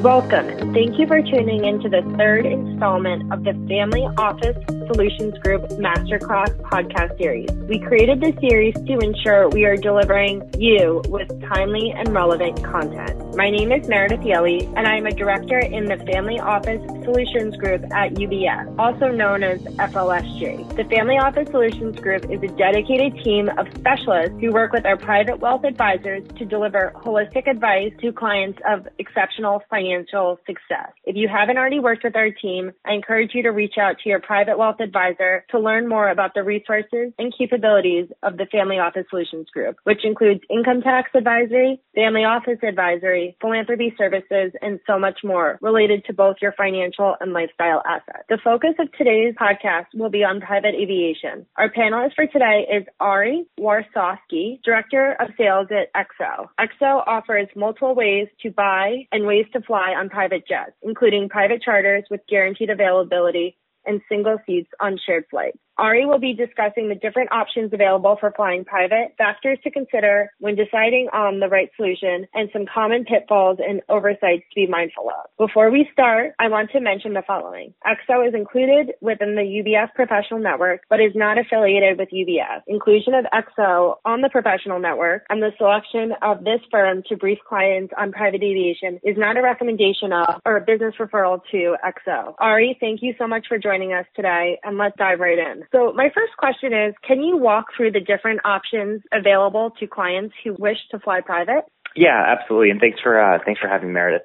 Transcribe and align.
Welcome, 0.00 0.72
thank 0.72 0.98
you 0.98 1.06
for 1.06 1.20
tuning 1.20 1.66
in 1.66 1.78
to 1.82 1.90
the 1.90 2.00
third 2.16 2.46
installment 2.46 3.30
of 3.30 3.44
the 3.44 3.52
Family 3.68 4.08
Office 4.16 4.56
Solutions 4.86 5.36
Group 5.40 5.68
Masterclass 5.72 6.56
podcast 6.62 7.18
series. 7.18 7.50
We 7.68 7.78
created 7.80 8.18
this 8.18 8.34
series 8.40 8.72
to 8.72 8.98
ensure 8.98 9.50
we 9.50 9.66
are 9.66 9.76
delivering 9.76 10.50
you 10.56 11.02
with 11.08 11.28
timely 11.42 11.92
and 11.94 12.14
relevant 12.14 12.64
content. 12.64 13.19
My 13.40 13.48
name 13.48 13.72
is 13.72 13.88
Meredith 13.88 14.20
Yelly, 14.20 14.66
and 14.76 14.86
I 14.86 14.98
am 14.98 15.06
a 15.06 15.12
director 15.12 15.58
in 15.58 15.86
the 15.86 15.96
Family 16.12 16.38
Office 16.38 16.82
Solutions 17.04 17.56
Group 17.56 17.82
at 17.90 18.12
UBS, 18.12 18.78
also 18.78 19.08
known 19.08 19.42
as 19.42 19.62
FOSG. 19.62 20.76
The 20.76 20.84
Family 20.94 21.16
Office 21.16 21.48
Solutions 21.50 21.98
Group 21.98 22.30
is 22.30 22.42
a 22.42 22.54
dedicated 22.54 23.14
team 23.24 23.48
of 23.56 23.66
specialists 23.78 24.36
who 24.42 24.52
work 24.52 24.72
with 24.72 24.84
our 24.84 24.98
private 24.98 25.40
wealth 25.40 25.64
advisors 25.64 26.22
to 26.36 26.44
deliver 26.44 26.92
holistic 26.96 27.50
advice 27.50 27.94
to 28.02 28.12
clients 28.12 28.58
of 28.68 28.86
exceptional 28.98 29.62
financial 29.70 30.38
success. 30.46 30.92
If 31.04 31.16
you 31.16 31.26
haven't 31.26 31.56
already 31.56 31.80
worked 31.80 32.04
with 32.04 32.16
our 32.16 32.30
team, 32.30 32.72
I 32.84 32.92
encourage 32.92 33.30
you 33.32 33.42
to 33.44 33.52
reach 33.52 33.78
out 33.80 33.96
to 34.00 34.10
your 34.10 34.20
private 34.20 34.58
wealth 34.58 34.80
advisor 34.80 35.46
to 35.52 35.58
learn 35.58 35.88
more 35.88 36.10
about 36.10 36.34
the 36.34 36.42
resources 36.42 37.14
and 37.18 37.32
capabilities 37.36 38.08
of 38.22 38.36
the 38.36 38.44
Family 38.52 38.78
Office 38.78 39.06
Solutions 39.08 39.48
Group, 39.48 39.76
which 39.84 40.04
includes 40.04 40.42
income 40.50 40.82
tax 40.82 41.08
advisory, 41.14 41.80
family 41.94 42.24
office 42.24 42.58
advisory, 42.62 43.29
philanthropy 43.40 43.94
services, 43.96 44.52
and 44.62 44.80
so 44.86 44.98
much 44.98 45.20
more 45.24 45.58
related 45.60 46.04
to 46.06 46.12
both 46.12 46.36
your 46.40 46.52
financial 46.52 47.16
and 47.20 47.32
lifestyle 47.32 47.82
assets. 47.86 48.24
The 48.28 48.38
focus 48.42 48.74
of 48.78 48.90
today's 48.92 49.34
podcast 49.34 49.86
will 49.94 50.10
be 50.10 50.24
on 50.24 50.40
private 50.40 50.74
aviation. 50.74 51.46
Our 51.56 51.70
panelist 51.70 52.14
for 52.14 52.26
today 52.26 52.66
is 52.72 52.84
Ari 52.98 53.46
Warsofsky, 53.58 54.62
Director 54.62 55.16
of 55.20 55.28
Sales 55.36 55.68
at 55.70 55.92
XO. 55.94 56.48
XO 56.58 57.02
offers 57.06 57.48
multiple 57.54 57.94
ways 57.94 58.28
to 58.42 58.50
buy 58.50 59.06
and 59.12 59.26
ways 59.26 59.46
to 59.52 59.60
fly 59.60 59.94
on 59.96 60.08
private 60.08 60.46
jets, 60.46 60.72
including 60.82 61.28
private 61.28 61.62
charters 61.62 62.04
with 62.10 62.20
guaranteed 62.28 62.70
availability 62.70 63.56
and 63.86 64.00
single 64.08 64.38
seats 64.46 64.70
on 64.80 64.98
shared 65.04 65.24
flights. 65.30 65.58
Ari 65.80 66.04
will 66.04 66.18
be 66.18 66.34
discussing 66.34 66.90
the 66.90 66.94
different 66.94 67.32
options 67.32 67.72
available 67.72 68.18
for 68.20 68.30
flying 68.36 68.66
private, 68.66 69.14
factors 69.16 69.58
to 69.64 69.70
consider 69.70 70.30
when 70.38 70.54
deciding 70.54 71.08
on 71.14 71.40
the 71.40 71.48
right 71.48 71.70
solution, 71.74 72.28
and 72.34 72.50
some 72.52 72.66
common 72.66 73.04
pitfalls 73.04 73.56
and 73.66 73.80
oversights 73.88 74.44
to 74.50 74.54
be 74.54 74.66
mindful 74.66 75.08
of. 75.08 75.30
Before 75.38 75.70
we 75.70 75.88
start, 75.90 76.34
I 76.38 76.48
want 76.48 76.70
to 76.72 76.80
mention 76.80 77.14
the 77.14 77.22
following. 77.26 77.72
XO 77.86 78.28
is 78.28 78.34
included 78.34 78.92
within 79.00 79.36
the 79.36 79.40
UBS 79.40 79.94
professional 79.94 80.38
network, 80.38 80.82
but 80.90 81.00
is 81.00 81.12
not 81.14 81.38
affiliated 81.38 81.98
with 81.98 82.10
UBS. 82.10 82.60
Inclusion 82.66 83.14
of 83.14 83.24
XO 83.32 83.96
on 84.04 84.20
the 84.20 84.28
professional 84.28 84.80
network 84.80 85.24
and 85.30 85.42
the 85.42 85.52
selection 85.56 86.12
of 86.20 86.44
this 86.44 86.60
firm 86.70 87.02
to 87.08 87.16
brief 87.16 87.38
clients 87.48 87.94
on 87.96 88.12
private 88.12 88.42
aviation 88.42 89.00
is 89.02 89.16
not 89.16 89.38
a 89.38 89.42
recommendation 89.42 90.12
of 90.12 90.42
or 90.44 90.58
a 90.58 90.60
business 90.60 90.94
referral 91.00 91.40
to 91.50 91.76
XO. 91.82 92.34
Ari, 92.38 92.76
thank 92.80 93.00
you 93.00 93.14
so 93.16 93.26
much 93.26 93.46
for 93.48 93.56
joining 93.56 93.94
us 93.94 94.04
today, 94.14 94.60
and 94.62 94.76
let's 94.76 94.96
dive 94.98 95.20
right 95.20 95.38
in. 95.38 95.64
So 95.72 95.92
my 95.94 96.10
first 96.14 96.36
question 96.36 96.72
is, 96.72 96.94
can 97.06 97.22
you 97.22 97.36
walk 97.36 97.66
through 97.76 97.92
the 97.92 98.00
different 98.00 98.40
options 98.44 99.02
available 99.12 99.70
to 99.78 99.86
clients 99.86 100.34
who 100.42 100.54
wish 100.58 100.78
to 100.90 100.98
fly 100.98 101.20
private? 101.20 101.64
Yeah, 101.94 102.24
absolutely. 102.26 102.70
And 102.70 102.80
thanks 102.80 102.98
for 103.00 103.20
uh, 103.20 103.38
thanks 103.44 103.60
for 103.60 103.68
having 103.68 103.88
me, 103.88 103.94
Meredith. 103.94 104.22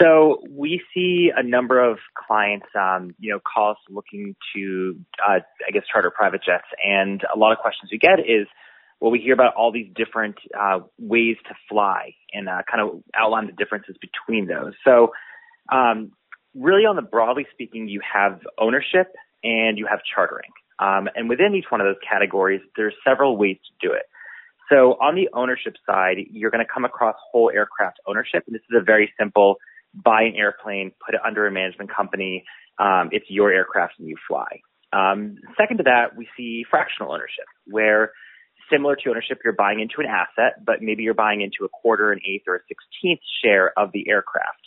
So 0.00 0.42
we 0.48 0.80
see 0.94 1.30
a 1.34 1.42
number 1.42 1.78
of 1.78 1.98
clients, 2.16 2.66
um, 2.78 3.14
you 3.18 3.30
know, 3.30 3.40
call 3.40 3.72
us 3.72 3.76
looking 3.90 4.34
to, 4.54 4.96
uh, 5.26 5.40
I 5.66 5.70
guess, 5.70 5.82
charter 5.92 6.10
private 6.10 6.42
jets, 6.44 6.64
and 6.82 7.22
a 7.34 7.38
lot 7.38 7.52
of 7.52 7.58
questions 7.58 7.90
we 7.92 7.98
get 7.98 8.18
is, 8.20 8.46
well, 9.00 9.10
we 9.10 9.18
hear 9.18 9.34
about 9.34 9.54
all 9.54 9.70
these 9.70 9.88
different 9.94 10.36
uh, 10.58 10.80
ways 10.98 11.36
to 11.48 11.54
fly, 11.68 12.14
and 12.32 12.48
uh, 12.48 12.62
kind 12.70 12.80
of 12.82 13.02
outline 13.14 13.46
the 13.46 13.52
differences 13.52 13.96
between 14.00 14.46
those. 14.46 14.72
So, 14.82 15.12
um, 15.70 16.12
really, 16.54 16.84
on 16.84 16.96
the 16.96 17.02
broadly 17.02 17.46
speaking, 17.52 17.88
you 17.88 18.00
have 18.00 18.40
ownership 18.58 19.08
and 19.44 19.76
you 19.76 19.86
have 19.90 20.00
chartering. 20.14 20.50
Um, 20.78 21.08
and 21.14 21.28
within 21.28 21.54
each 21.54 21.66
one 21.70 21.80
of 21.80 21.86
those 21.86 22.00
categories, 22.08 22.60
there's 22.76 22.94
several 23.06 23.36
ways 23.36 23.58
to 23.66 23.88
do 23.88 23.94
it. 23.94 24.04
So 24.70 24.92
on 25.00 25.14
the 25.14 25.28
ownership 25.34 25.74
side, 25.86 26.16
you're 26.30 26.50
going 26.50 26.64
to 26.64 26.72
come 26.72 26.84
across 26.84 27.14
whole 27.30 27.50
aircraft 27.54 27.98
ownership. 28.06 28.44
And 28.46 28.54
this 28.54 28.62
is 28.70 28.76
a 28.80 28.84
very 28.84 29.12
simple 29.18 29.56
buy 29.94 30.22
an 30.22 30.34
airplane, 30.36 30.92
put 31.04 31.14
it 31.14 31.20
under 31.24 31.46
a 31.46 31.50
management 31.50 31.94
company. 31.94 32.44
Um, 32.78 33.10
it's 33.12 33.26
your 33.28 33.52
aircraft 33.52 33.94
and 33.98 34.08
you 34.08 34.16
fly. 34.26 34.60
Um, 34.92 35.36
second 35.58 35.78
to 35.78 35.82
that, 35.84 36.16
we 36.16 36.26
see 36.36 36.64
fractional 36.70 37.12
ownership, 37.12 37.44
where 37.66 38.12
similar 38.70 38.96
to 38.96 39.10
ownership, 39.10 39.38
you're 39.44 39.52
buying 39.52 39.80
into 39.80 39.96
an 39.98 40.06
asset, 40.06 40.64
but 40.64 40.80
maybe 40.80 41.02
you're 41.02 41.12
buying 41.12 41.42
into 41.42 41.64
a 41.64 41.68
quarter, 41.68 42.10
an 42.10 42.20
eighth, 42.26 42.44
or 42.46 42.56
a 42.56 42.60
sixteenth 42.68 43.20
share 43.44 43.78
of 43.78 43.92
the 43.92 44.08
aircraft. 44.08 44.61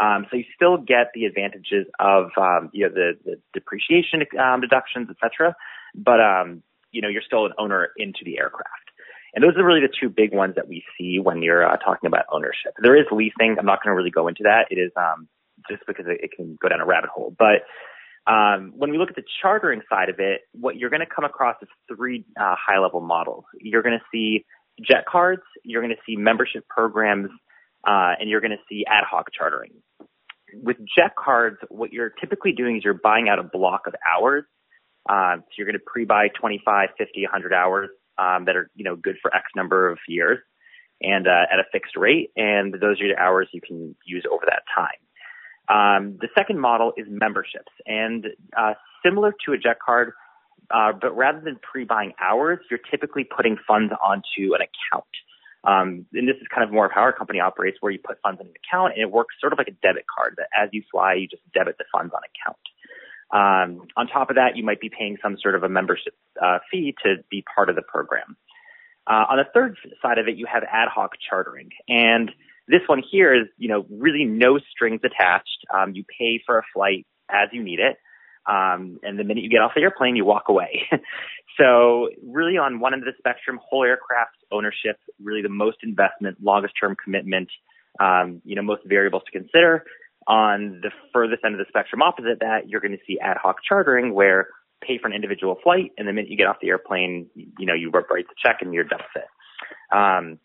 Um, 0.00 0.26
so 0.30 0.36
you 0.36 0.44
still 0.54 0.78
get 0.78 1.12
the 1.14 1.26
advantages 1.26 1.86
of 2.00 2.30
um, 2.36 2.70
you 2.72 2.88
know 2.88 2.94
the, 2.94 3.12
the 3.24 3.36
depreciation 3.52 4.22
um, 4.38 4.60
deductions, 4.60 5.08
etc. 5.10 5.54
But 5.94 6.20
um, 6.20 6.62
you 6.92 7.02
know 7.02 7.08
you're 7.08 7.22
still 7.22 7.46
an 7.46 7.52
owner 7.58 7.90
into 7.96 8.20
the 8.24 8.38
aircraft, 8.38 8.88
and 9.34 9.44
those 9.44 9.56
are 9.56 9.64
really 9.64 9.80
the 9.80 9.92
two 9.92 10.08
big 10.08 10.32
ones 10.32 10.54
that 10.56 10.68
we 10.68 10.82
see 10.98 11.18
when 11.18 11.42
you're 11.42 11.66
uh, 11.66 11.76
talking 11.76 12.06
about 12.06 12.24
ownership. 12.32 12.72
There 12.82 12.96
is 12.96 13.06
leasing. 13.12 13.56
I'm 13.58 13.66
not 13.66 13.82
going 13.82 13.92
to 13.92 13.96
really 13.96 14.10
go 14.10 14.28
into 14.28 14.44
that. 14.44 14.66
It 14.70 14.76
is 14.76 14.92
um, 14.96 15.28
just 15.68 15.82
because 15.86 16.06
it, 16.08 16.20
it 16.22 16.30
can 16.34 16.56
go 16.60 16.68
down 16.68 16.80
a 16.80 16.86
rabbit 16.86 17.10
hole. 17.10 17.34
But 17.38 17.68
um, 18.30 18.72
when 18.76 18.90
we 18.90 18.98
look 18.98 19.10
at 19.10 19.16
the 19.16 19.24
chartering 19.42 19.82
side 19.90 20.08
of 20.08 20.20
it, 20.20 20.42
what 20.52 20.76
you're 20.76 20.90
going 20.90 21.00
to 21.00 21.14
come 21.14 21.24
across 21.24 21.56
is 21.60 21.68
three 21.94 22.24
uh, 22.40 22.54
high 22.58 22.78
level 22.78 23.00
models. 23.00 23.44
You're 23.60 23.82
going 23.82 23.98
to 23.98 24.04
see 24.12 24.44
jet 24.80 25.04
cards. 25.10 25.42
You're 25.64 25.82
going 25.82 25.94
to 25.94 26.02
see 26.06 26.16
membership 26.16 26.66
programs 26.68 27.30
uh, 27.86 28.14
and 28.18 28.28
you're 28.28 28.40
going 28.40 28.52
to 28.52 28.62
see 28.68 28.84
ad 28.86 29.04
hoc 29.08 29.26
chartering. 29.36 29.72
With 30.54 30.76
jet 30.78 31.14
cards, 31.16 31.56
what 31.68 31.92
you're 31.92 32.10
typically 32.10 32.52
doing 32.52 32.76
is 32.76 32.84
you're 32.84 32.94
buying 32.94 33.28
out 33.28 33.38
a 33.38 33.42
block 33.42 33.82
of 33.86 33.94
hours. 34.06 34.44
Uh, 35.08 35.36
so 35.36 35.48
you're 35.56 35.66
going 35.66 35.78
to 35.78 35.84
pre-buy 35.84 36.28
25, 36.38 36.90
50, 36.96 37.22
100 37.22 37.52
hours 37.52 37.88
um, 38.18 38.44
that 38.46 38.56
are 38.56 38.70
you 38.74 38.84
know 38.84 38.96
good 38.96 39.16
for 39.20 39.34
X 39.34 39.44
number 39.56 39.90
of 39.90 39.98
years, 40.06 40.38
and 41.00 41.26
uh, 41.26 41.52
at 41.52 41.58
a 41.58 41.64
fixed 41.72 41.96
rate. 41.96 42.30
And 42.36 42.74
those 42.74 43.00
are 43.00 43.08
the 43.08 43.18
hours 43.18 43.48
you 43.52 43.60
can 43.60 43.96
use 44.04 44.24
over 44.30 44.44
that 44.46 44.62
time. 44.74 44.98
Um, 45.68 46.18
the 46.20 46.28
second 46.36 46.60
model 46.60 46.92
is 46.96 47.06
memberships, 47.08 47.72
and 47.86 48.26
uh, 48.56 48.74
similar 49.04 49.32
to 49.46 49.52
a 49.52 49.58
jet 49.58 49.78
card, 49.84 50.12
uh, 50.70 50.92
but 51.00 51.16
rather 51.16 51.40
than 51.40 51.58
pre-buying 51.62 52.12
hours, 52.20 52.58
you're 52.70 52.80
typically 52.90 53.24
putting 53.24 53.56
funds 53.66 53.92
onto 54.04 54.54
an 54.54 54.60
account. 54.60 55.06
Um, 55.64 56.06
and 56.12 56.26
this 56.28 56.36
is 56.40 56.48
kind 56.52 56.66
of 56.66 56.72
more 56.72 56.86
of 56.86 56.92
how 56.92 57.02
our 57.02 57.12
company 57.12 57.40
operates, 57.40 57.78
where 57.80 57.92
you 57.92 57.98
put 58.02 58.20
funds 58.22 58.40
in 58.40 58.46
an 58.48 58.52
account, 58.64 58.94
and 58.94 59.02
it 59.02 59.10
works 59.10 59.34
sort 59.40 59.52
of 59.52 59.58
like 59.58 59.68
a 59.68 59.76
debit 59.82 60.04
card. 60.12 60.34
That 60.38 60.48
as 60.56 60.70
you 60.72 60.82
fly, 60.90 61.14
you 61.14 61.28
just 61.28 61.42
debit 61.52 61.78
the 61.78 61.84
funds 61.92 62.12
on 62.14 62.20
account. 62.26 62.58
Um, 63.32 63.88
on 63.96 64.08
top 64.08 64.30
of 64.30 64.36
that, 64.36 64.56
you 64.56 64.64
might 64.64 64.80
be 64.80 64.90
paying 64.90 65.16
some 65.22 65.36
sort 65.40 65.54
of 65.54 65.62
a 65.62 65.68
membership 65.68 66.14
uh, 66.40 66.58
fee 66.70 66.94
to 67.04 67.16
be 67.30 67.44
part 67.54 67.70
of 67.70 67.76
the 67.76 67.82
program. 67.82 68.36
Uh, 69.06 69.24
on 69.30 69.38
the 69.38 69.46
third 69.54 69.76
side 70.02 70.18
of 70.18 70.28
it, 70.28 70.36
you 70.36 70.46
have 70.52 70.62
ad 70.64 70.88
hoc 70.88 71.12
chartering, 71.28 71.70
and 71.88 72.30
this 72.68 72.82
one 72.86 73.02
here 73.10 73.34
is, 73.34 73.48
you 73.56 73.68
know, 73.68 73.86
really 73.90 74.24
no 74.24 74.58
strings 74.58 75.00
attached. 75.04 75.66
Um, 75.72 75.92
you 75.94 76.04
pay 76.04 76.40
for 76.44 76.58
a 76.58 76.62
flight 76.72 77.06
as 77.30 77.48
you 77.52 77.62
need 77.62 77.80
it. 77.80 77.96
Um, 78.46 78.98
and 79.02 79.18
the 79.18 79.24
minute 79.24 79.44
you 79.44 79.50
get 79.50 79.60
off 79.60 79.72
the 79.74 79.82
airplane, 79.82 80.16
you 80.16 80.24
walk 80.24 80.44
away. 80.48 80.82
so 81.58 82.08
really 82.26 82.58
on 82.58 82.80
one 82.80 82.92
end 82.92 83.02
of 83.02 83.06
the 83.06 83.18
spectrum, 83.18 83.60
whole 83.62 83.84
aircraft 83.84 84.36
ownership, 84.50 84.98
really 85.22 85.42
the 85.42 85.48
most 85.48 85.78
investment, 85.82 86.38
longest 86.42 86.74
term 86.80 86.96
commitment, 87.02 87.48
um, 88.00 88.42
you 88.44 88.56
know, 88.56 88.62
most 88.62 88.82
variables 88.86 89.22
to 89.26 89.30
consider. 89.30 89.84
On 90.28 90.80
the 90.82 90.90
furthest 91.12 91.44
end 91.44 91.54
of 91.54 91.58
the 91.58 91.66
spectrum 91.68 92.00
opposite 92.00 92.38
that, 92.40 92.68
you're 92.68 92.80
going 92.80 92.92
to 92.92 93.04
see 93.06 93.18
ad 93.20 93.36
hoc 93.42 93.56
chartering 93.68 94.14
where 94.14 94.48
pay 94.80 94.98
for 94.98 95.08
an 95.08 95.14
individual 95.14 95.56
flight 95.62 95.92
and 95.98 96.08
the 96.08 96.12
minute 96.12 96.30
you 96.30 96.36
get 96.36 96.46
off 96.46 96.56
the 96.60 96.68
airplane, 96.68 97.28
you 97.34 97.66
know, 97.66 97.74
you 97.74 97.90
write 97.90 98.26
the 98.28 98.34
check 98.42 98.58
and 98.60 98.72
you're 98.74 98.84
done 98.84 99.00
with 99.00 99.22
it. 99.22 99.96
Um, 99.96 100.38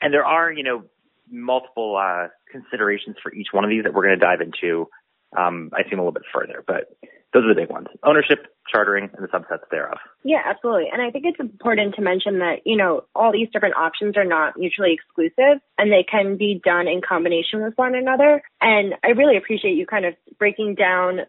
and 0.00 0.12
there 0.12 0.24
are, 0.24 0.50
you 0.50 0.62
know, 0.62 0.84
multiple, 1.30 1.96
uh, 1.96 2.28
considerations 2.50 3.16
for 3.22 3.32
each 3.32 3.48
one 3.52 3.62
of 3.62 3.70
these 3.70 3.84
that 3.84 3.94
we're 3.94 4.04
going 4.04 4.18
to 4.18 4.24
dive 4.24 4.40
into 4.40 4.88
um, 5.36 5.70
I 5.72 5.88
seem 5.88 5.98
a 5.98 6.02
little 6.02 6.12
bit 6.12 6.24
further, 6.32 6.64
but 6.66 6.96
those 7.32 7.44
are 7.44 7.54
the 7.54 7.60
big 7.60 7.70
ones. 7.70 7.86
Ownership, 8.02 8.46
chartering, 8.68 9.10
and 9.14 9.24
the 9.24 9.28
subsets 9.28 9.68
thereof. 9.70 9.98
Yeah, 10.24 10.42
absolutely. 10.44 10.88
And 10.92 11.00
I 11.00 11.10
think 11.10 11.24
it's 11.26 11.38
important 11.38 11.94
to 11.94 12.02
mention 12.02 12.40
that, 12.40 12.60
you 12.64 12.76
know, 12.76 13.04
all 13.14 13.32
these 13.32 13.48
different 13.52 13.76
options 13.76 14.16
are 14.16 14.24
not 14.24 14.58
mutually 14.58 14.92
exclusive 14.92 15.60
and 15.78 15.92
they 15.92 16.04
can 16.08 16.36
be 16.36 16.60
done 16.64 16.88
in 16.88 17.00
combination 17.06 17.62
with 17.62 17.74
one 17.76 17.94
another. 17.94 18.42
And 18.60 18.94
I 19.04 19.08
really 19.10 19.36
appreciate 19.36 19.76
you 19.76 19.86
kind 19.86 20.04
of 20.04 20.14
breaking 20.38 20.74
down 20.74 21.20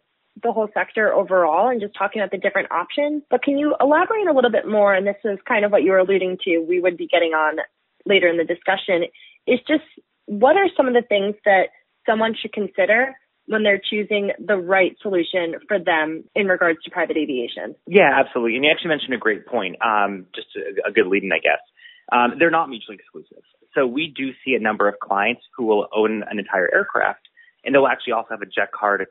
the 0.41 0.51
whole 0.51 0.69
sector 0.73 1.13
overall 1.13 1.69
and 1.69 1.81
just 1.81 1.93
talking 1.95 2.21
about 2.21 2.31
the 2.31 2.37
different 2.37 2.71
options. 2.71 3.21
But 3.29 3.43
can 3.43 3.57
you 3.57 3.75
elaborate 3.79 4.27
a 4.27 4.33
little 4.33 4.51
bit 4.51 4.67
more? 4.67 4.93
And 4.93 5.05
this 5.05 5.17
is 5.23 5.37
kind 5.47 5.65
of 5.65 5.71
what 5.71 5.83
you 5.83 5.91
were 5.91 5.99
alluding 5.99 6.37
to. 6.45 6.59
We 6.59 6.79
would 6.79 6.97
be 6.97 7.07
getting 7.07 7.33
on 7.33 7.57
later 8.05 8.27
in 8.27 8.37
the 8.37 8.43
discussion. 8.43 9.03
Is 9.45 9.59
just 9.67 9.83
what 10.25 10.55
are 10.55 10.67
some 10.75 10.87
of 10.87 10.93
the 10.93 11.01
things 11.01 11.35
that 11.45 11.69
someone 12.07 12.35
should 12.39 12.53
consider 12.53 13.13
when 13.51 13.63
they're 13.63 13.81
choosing 13.81 14.31
the 14.39 14.55
right 14.55 14.95
solution 15.01 15.55
for 15.67 15.77
them 15.77 16.23
in 16.35 16.47
regards 16.47 16.79
to 16.83 16.91
private 16.91 17.17
aviation. 17.17 17.75
Yeah, 17.87 18.09
absolutely. 18.17 18.55
And 18.55 18.65
you 18.65 18.71
actually 18.71 18.89
mentioned 18.89 19.13
a 19.13 19.17
great 19.17 19.45
point, 19.45 19.75
um, 19.85 20.27
just 20.33 20.47
a, 20.55 20.89
a 20.89 20.91
good 20.91 21.07
lead 21.07 21.23
in, 21.23 21.31
I 21.31 21.39
guess. 21.39 21.61
Um, 22.11 22.39
they're 22.39 22.51
not 22.51 22.69
mutually 22.69 22.97
exclusive. 22.97 23.43
So 23.75 23.85
we 23.85 24.13
do 24.15 24.31
see 24.43 24.55
a 24.55 24.59
number 24.59 24.87
of 24.87 24.95
clients 24.99 25.41
who 25.55 25.65
will 25.65 25.87
own 25.95 26.23
an 26.29 26.39
entire 26.39 26.69
aircraft 26.73 27.27
and 27.63 27.73
they'll 27.73 27.87
actually 27.87 28.13
also 28.13 28.29
have 28.31 28.41
a 28.41 28.45
jet 28.45 28.71
card 28.71 29.05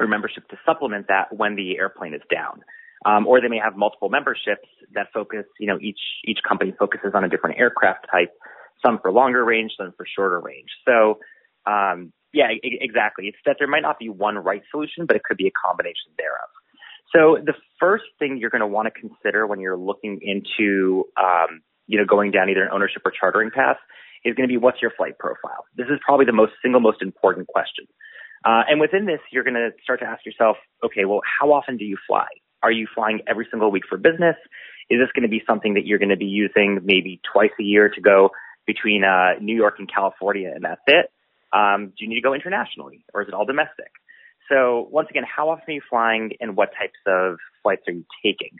or 0.00 0.06
membership 0.06 0.48
to 0.48 0.56
supplement 0.64 1.08
that 1.08 1.34
when 1.34 1.56
the 1.56 1.78
airplane 1.78 2.14
is 2.14 2.22
down. 2.30 2.62
Um, 3.04 3.26
or 3.26 3.40
they 3.40 3.48
may 3.48 3.58
have 3.58 3.76
multiple 3.76 4.08
memberships 4.08 4.68
that 4.94 5.08
focus, 5.12 5.44
you 5.58 5.66
know, 5.66 5.76
each 5.80 5.98
each 6.24 6.38
company 6.48 6.72
focuses 6.78 7.12
on 7.14 7.24
a 7.24 7.28
different 7.28 7.58
aircraft 7.58 8.06
type, 8.10 8.30
some 8.84 9.00
for 9.02 9.10
longer 9.10 9.44
range, 9.44 9.72
some 9.76 9.92
for 9.96 10.06
shorter 10.06 10.40
range. 10.40 10.68
So, 10.86 11.18
um, 11.66 12.12
yeah, 12.32 12.48
exactly. 12.62 13.26
It's 13.26 13.38
that 13.44 13.56
there 13.58 13.68
might 13.68 13.82
not 13.82 13.98
be 13.98 14.08
one 14.08 14.36
right 14.36 14.62
solution, 14.70 15.06
but 15.06 15.16
it 15.16 15.22
could 15.24 15.36
be 15.36 15.46
a 15.46 15.52
combination 15.52 16.12
thereof. 16.16 16.48
So 17.14 17.38
the 17.44 17.54
first 17.78 18.04
thing 18.18 18.38
you're 18.38 18.50
going 18.50 18.60
to 18.60 18.66
want 18.66 18.88
to 18.92 19.00
consider 19.00 19.46
when 19.46 19.60
you're 19.60 19.76
looking 19.76 20.20
into, 20.22 21.04
um, 21.20 21.60
you 21.86 21.98
know, 21.98 22.06
going 22.06 22.30
down 22.30 22.48
either 22.48 22.62
an 22.62 22.70
ownership 22.72 23.02
or 23.04 23.12
chartering 23.12 23.50
path 23.50 23.76
is 24.24 24.34
going 24.34 24.48
to 24.48 24.52
be 24.52 24.56
what's 24.56 24.80
your 24.80 24.92
flight 24.96 25.18
profile. 25.18 25.66
This 25.76 25.86
is 25.88 25.98
probably 26.04 26.24
the 26.24 26.32
most 26.32 26.52
single 26.62 26.80
most 26.80 27.02
important 27.02 27.48
question. 27.48 27.86
Uh, 28.44 28.62
and 28.68 28.80
within 28.80 29.06
this, 29.06 29.20
you're 29.30 29.44
going 29.44 29.54
to 29.54 29.70
start 29.82 30.00
to 30.00 30.06
ask 30.06 30.24
yourself, 30.24 30.56
okay, 30.84 31.04
well, 31.04 31.20
how 31.22 31.52
often 31.52 31.76
do 31.76 31.84
you 31.84 31.96
fly? 32.06 32.26
Are 32.62 32.72
you 32.72 32.86
flying 32.94 33.20
every 33.28 33.46
single 33.50 33.70
week 33.70 33.84
for 33.88 33.98
business? 33.98 34.36
Is 34.90 34.98
this 35.00 35.08
going 35.14 35.22
to 35.22 35.28
be 35.28 35.42
something 35.46 35.74
that 35.74 35.86
you're 35.86 35.98
going 35.98 36.08
to 36.08 36.16
be 36.16 36.26
using 36.26 36.80
maybe 36.82 37.20
twice 37.30 37.50
a 37.60 37.62
year 37.62 37.88
to 37.88 38.00
go 38.00 38.30
between 38.66 39.04
uh, 39.04 39.38
New 39.40 39.54
York 39.54 39.76
and 39.78 39.92
California, 39.92 40.50
and 40.54 40.64
that's 40.64 40.82
it? 40.86 41.10
Um, 41.52 41.92
do 41.96 42.04
you 42.04 42.08
need 42.08 42.16
to 42.16 42.22
go 42.22 42.34
internationally, 42.34 43.04
or 43.12 43.22
is 43.22 43.28
it 43.28 43.34
all 43.34 43.44
domestic? 43.44 43.90
So 44.48 44.88
once 44.90 45.08
again, 45.10 45.24
how 45.24 45.50
often 45.50 45.64
are 45.68 45.72
you 45.72 45.82
flying, 45.88 46.32
and 46.40 46.56
what 46.56 46.70
types 46.78 46.98
of 47.06 47.36
flights 47.62 47.82
are 47.88 47.92
you 47.92 48.04
taking? 48.24 48.58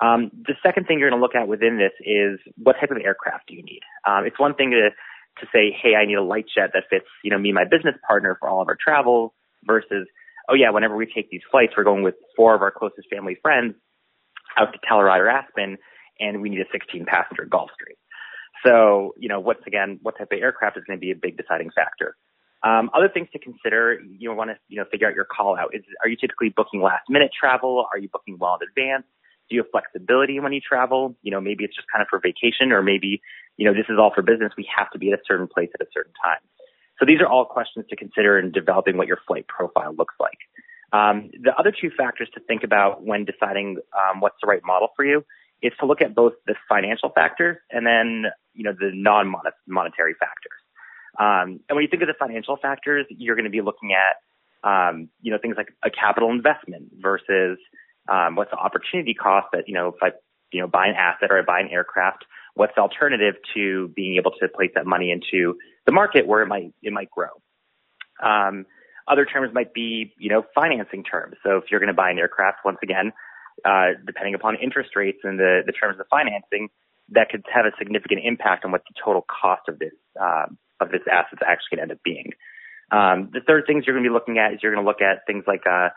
Um, 0.00 0.30
the 0.32 0.54
second 0.62 0.86
thing 0.86 0.98
you're 0.98 1.10
going 1.10 1.20
to 1.20 1.22
look 1.22 1.34
at 1.34 1.48
within 1.48 1.76
this 1.76 1.92
is 2.00 2.38
what 2.56 2.76
type 2.80 2.90
of 2.90 2.98
aircraft 2.98 3.48
do 3.48 3.54
you 3.54 3.62
need. 3.62 3.80
Um, 4.06 4.24
it's 4.26 4.38
one 4.38 4.54
thing 4.54 4.70
to 4.70 4.90
to 5.40 5.46
say, 5.52 5.70
hey, 5.70 5.94
I 5.94 6.04
need 6.04 6.14
a 6.14 6.22
light 6.22 6.46
jet 6.52 6.70
that 6.74 6.84
fits, 6.90 7.06
you 7.22 7.30
know, 7.30 7.38
me 7.38 7.50
and 7.50 7.54
my 7.54 7.64
business 7.64 7.94
partner 8.06 8.36
for 8.40 8.48
all 8.48 8.60
of 8.60 8.66
our 8.66 8.76
travel 8.76 9.34
versus, 9.64 10.08
oh 10.48 10.54
yeah, 10.54 10.70
whenever 10.70 10.96
we 10.96 11.06
take 11.06 11.30
these 11.30 11.42
flights, 11.48 11.74
we're 11.76 11.84
going 11.84 12.02
with 12.02 12.16
four 12.36 12.56
of 12.56 12.62
our 12.62 12.72
closest 12.72 13.08
family 13.08 13.36
friends 13.40 13.74
out 14.58 14.72
to 14.72 14.78
Telluride 14.80 15.20
or 15.20 15.28
Aspen 15.28 15.78
and 16.18 16.42
we 16.42 16.50
need 16.50 16.60
a 16.60 16.70
16 16.72 17.06
passenger 17.06 17.46
Gulfstream. 17.46 17.98
So, 18.64 19.14
you 19.16 19.28
know, 19.28 19.40
once 19.40 19.60
again, 19.66 20.00
what 20.02 20.18
type 20.18 20.32
of 20.32 20.38
aircraft 20.38 20.76
is 20.76 20.84
going 20.84 20.98
to 20.98 21.00
be 21.00 21.12
a 21.12 21.16
big 21.16 21.36
deciding 21.36 21.70
factor. 21.70 22.16
Um, 22.62 22.90
other 22.92 23.08
things 23.08 23.28
to 23.32 23.38
consider, 23.38 24.00
you 24.18 24.34
want 24.34 24.50
to, 24.50 24.56
you 24.68 24.76
know, 24.76 24.84
figure 24.90 25.08
out 25.08 25.14
your 25.14 25.24
call 25.24 25.56
out. 25.56 25.74
Is, 25.74 25.82
are 26.02 26.08
you 26.08 26.16
typically 26.16 26.48
booking 26.48 26.82
last 26.82 27.04
minute 27.08 27.30
travel? 27.38 27.86
Are 27.92 27.98
you 27.98 28.08
booking 28.08 28.36
well 28.38 28.58
in 28.60 28.68
advance? 28.68 29.04
Do 29.48 29.56
you 29.56 29.62
have 29.62 29.70
flexibility 29.70 30.40
when 30.40 30.52
you 30.52 30.60
travel? 30.60 31.14
You 31.22 31.30
know, 31.30 31.40
maybe 31.40 31.64
it's 31.64 31.74
just 31.74 31.88
kind 31.92 32.02
of 32.02 32.08
for 32.08 32.18
vacation 32.18 32.72
or 32.72 32.82
maybe, 32.82 33.22
you 33.56 33.64
know, 33.64 33.72
this 33.72 33.86
is 33.88 33.96
all 33.98 34.12
for 34.14 34.22
business. 34.22 34.52
We 34.56 34.68
have 34.76 34.90
to 34.90 34.98
be 34.98 35.12
at 35.12 35.18
a 35.18 35.22
certain 35.26 35.46
place 35.46 35.70
at 35.74 35.80
a 35.80 35.88
certain 35.94 36.12
time. 36.22 36.40
So 36.98 37.06
these 37.06 37.20
are 37.20 37.26
all 37.26 37.44
questions 37.44 37.86
to 37.90 37.96
consider 37.96 38.38
in 38.38 38.50
developing 38.50 38.96
what 38.96 39.06
your 39.06 39.20
flight 39.26 39.46
profile 39.46 39.94
looks 39.96 40.14
like. 40.18 40.38
Um, 40.92 41.30
the 41.40 41.54
other 41.56 41.72
two 41.72 41.90
factors 41.96 42.28
to 42.34 42.40
think 42.40 42.64
about 42.64 43.04
when 43.04 43.24
deciding 43.24 43.78
um, 43.96 44.20
what's 44.20 44.36
the 44.42 44.48
right 44.48 44.62
model 44.64 44.88
for 44.96 45.04
you 45.04 45.24
is 45.62 45.72
to 45.80 45.86
look 45.86 46.00
at 46.00 46.14
both 46.14 46.32
the 46.46 46.54
financial 46.68 47.10
factors 47.10 47.56
and 47.70 47.86
then, 47.86 48.24
you 48.54 48.64
know, 48.64 48.72
the 48.72 48.90
non-monetary 48.94 50.14
factors. 50.18 50.58
Um, 51.18 51.60
and 51.68 51.76
when 51.76 51.82
you 51.82 51.88
think 51.88 52.02
of 52.02 52.08
the 52.08 52.14
financial 52.18 52.56
factors, 52.56 53.06
you're 53.10 53.36
going 53.36 53.44
to 53.44 53.50
be 53.50 53.60
looking 53.60 53.92
at, 53.92 54.16
um, 54.68 55.08
you 55.20 55.30
know, 55.30 55.38
things 55.38 55.56
like 55.56 55.68
a 55.84 55.90
capital 55.90 56.30
investment 56.30 56.90
versus 57.00 57.58
um, 58.08 58.36
what's 58.36 58.50
the 58.50 58.56
opportunity 58.56 59.14
cost 59.14 59.48
that, 59.52 59.68
you 59.68 59.74
know, 59.74 59.88
if 59.88 60.02
I, 60.02 60.10
you 60.52 60.60
know, 60.60 60.66
buy 60.66 60.86
an 60.86 60.94
asset 60.94 61.30
or 61.30 61.38
I 61.38 61.42
buy 61.42 61.60
an 61.60 61.68
aircraft, 61.68 62.24
what's 62.54 62.72
the 62.74 62.80
alternative 62.80 63.34
to 63.54 63.88
being 63.94 64.16
able 64.16 64.32
to 64.40 64.48
place 64.48 64.70
that 64.74 64.86
money 64.86 65.10
into 65.10 65.56
the 65.86 65.92
market 65.92 66.26
where 66.26 66.42
it 66.42 66.46
might, 66.46 66.72
it 66.82 66.92
might 66.92 67.10
grow. 67.10 67.28
Um, 68.22 68.66
other 69.06 69.24
terms 69.24 69.52
might 69.54 69.72
be, 69.72 70.12
you 70.18 70.28
know, 70.28 70.44
financing 70.54 71.02
terms. 71.02 71.36
So 71.42 71.56
if 71.56 71.64
you're 71.70 71.80
going 71.80 71.88
to 71.88 71.94
buy 71.94 72.10
an 72.10 72.18
aircraft, 72.18 72.58
once 72.64 72.78
again, 72.82 73.12
uh, 73.64 73.92
depending 74.06 74.34
upon 74.34 74.56
interest 74.56 74.90
rates 74.96 75.18
and 75.24 75.38
the, 75.38 75.62
the 75.66 75.72
terms 75.72 75.98
of 75.98 76.06
financing, 76.10 76.68
that 77.10 77.30
could 77.30 77.42
have 77.52 77.64
a 77.64 77.70
significant 77.78 78.20
impact 78.24 78.64
on 78.64 78.72
what 78.72 78.82
the 78.86 78.94
total 79.02 79.24
cost 79.24 79.62
of 79.68 79.78
this, 79.78 79.94
uh, 80.20 80.46
of 80.80 80.90
this 80.90 81.02
asset 81.10 81.34
is 81.34 81.38
actually 81.46 81.76
going 81.76 81.88
to 81.88 81.92
end 81.92 81.92
up 81.92 82.02
being. 82.02 82.32
Um, 82.90 83.30
the 83.32 83.40
third 83.40 83.64
things 83.66 83.84
you're 83.86 83.94
going 83.94 84.04
to 84.04 84.10
be 84.10 84.12
looking 84.12 84.38
at 84.38 84.54
is 84.54 84.60
you're 84.62 84.72
going 84.72 84.84
to 84.84 84.88
look 84.88 85.02
at 85.02 85.26
things 85.26 85.44
like, 85.46 85.66
uh, 85.66 85.90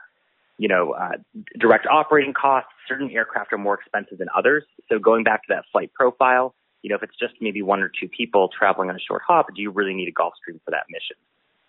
you 0.58 0.68
know, 0.68 0.92
uh, 0.92 1.18
direct 1.58 1.88
operating 1.88 2.34
costs. 2.34 2.70
Certain 2.88 3.10
aircraft 3.10 3.54
are 3.54 3.58
more 3.58 3.76
expensive 3.76 4.18
than 4.18 4.28
others. 4.36 4.64
So 4.90 5.00
going 5.00 5.24
back 5.24 5.42
to 5.44 5.56
that 5.56 5.64
flight 5.72 5.92
profile, 5.94 6.54
you 6.82 6.90
know, 6.90 6.96
if 6.96 7.04
it's 7.04 7.18
just 7.18 7.36
maybe 7.40 7.62
one 7.62 7.82
or 7.82 7.90
two 7.90 8.10
people 8.10 8.50
traveling 8.50 8.90
on 8.90 8.96
a 8.96 9.00
short 9.00 9.22
hop, 9.26 9.48
do 9.56 9.62
you 9.62 9.72
really 9.72 9.94
need 9.94 10.10
a 10.10 10.12
Gulfstream 10.12 10.60
for 10.66 10.72
that 10.72 10.86
mission? 10.90 11.16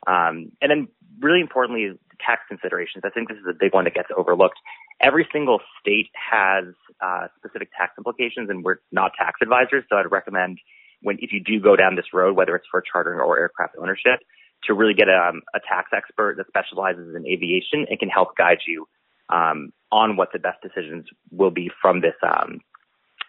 Um, 0.06 0.53
and 0.61 0.70
then 0.70 0.88
really 1.20 1.41
importantly, 1.41 1.99
tax 2.25 2.43
considerations. 2.49 3.05
I 3.05 3.11
think 3.11 3.29
this 3.29 3.38
is 3.38 3.47
a 3.49 3.55
big 3.58 3.73
one 3.73 3.85
that 3.85 3.94
gets 3.94 4.08
overlooked. 4.17 4.58
Every 5.00 5.29
single 5.32 5.61
state 5.81 6.11
has 6.15 6.75
uh, 7.00 7.29
specific 7.38 7.70
tax 7.76 7.93
implications, 7.99 8.50
and 8.50 8.65
we're 8.65 8.79
not 8.91 9.12
tax 9.19 9.38
advisors, 9.43 9.85
so 9.88 9.97
I'd 9.97 10.11
recommend 10.11 10.58
when 11.03 11.19
if 11.21 11.33
you 11.33 11.41
do 11.43 11.61
go 11.61 11.77
down 11.77 11.97
this 11.97 12.13
road, 12.13 12.37
whether 12.37 12.57
it's 12.57 12.67
for 12.71 12.83
chartering 12.83 13.21
or 13.21 13.39
aircraft 13.39 13.75
ownership, 13.81 14.21
to 14.65 14.75
really 14.75 14.95
get 14.95 15.09
a, 15.09 15.29
um, 15.29 15.43
a 15.55 15.61
tax 15.61 15.91
expert 15.95 16.37
that 16.37 16.47
specializes 16.47 17.15
in 17.17 17.27
aviation 17.27 17.87
and 17.89 17.99
can 17.99 18.09
help 18.09 18.37
guide 18.37 18.59
you 18.67 18.87
um, 19.29 19.73
on 19.91 20.17
what 20.17 20.29
the 20.33 20.39
best 20.39 20.59
decisions 20.63 21.07
will 21.31 21.51
be 21.51 21.71
from 21.81 22.01
this, 22.01 22.15
um, 22.23 22.61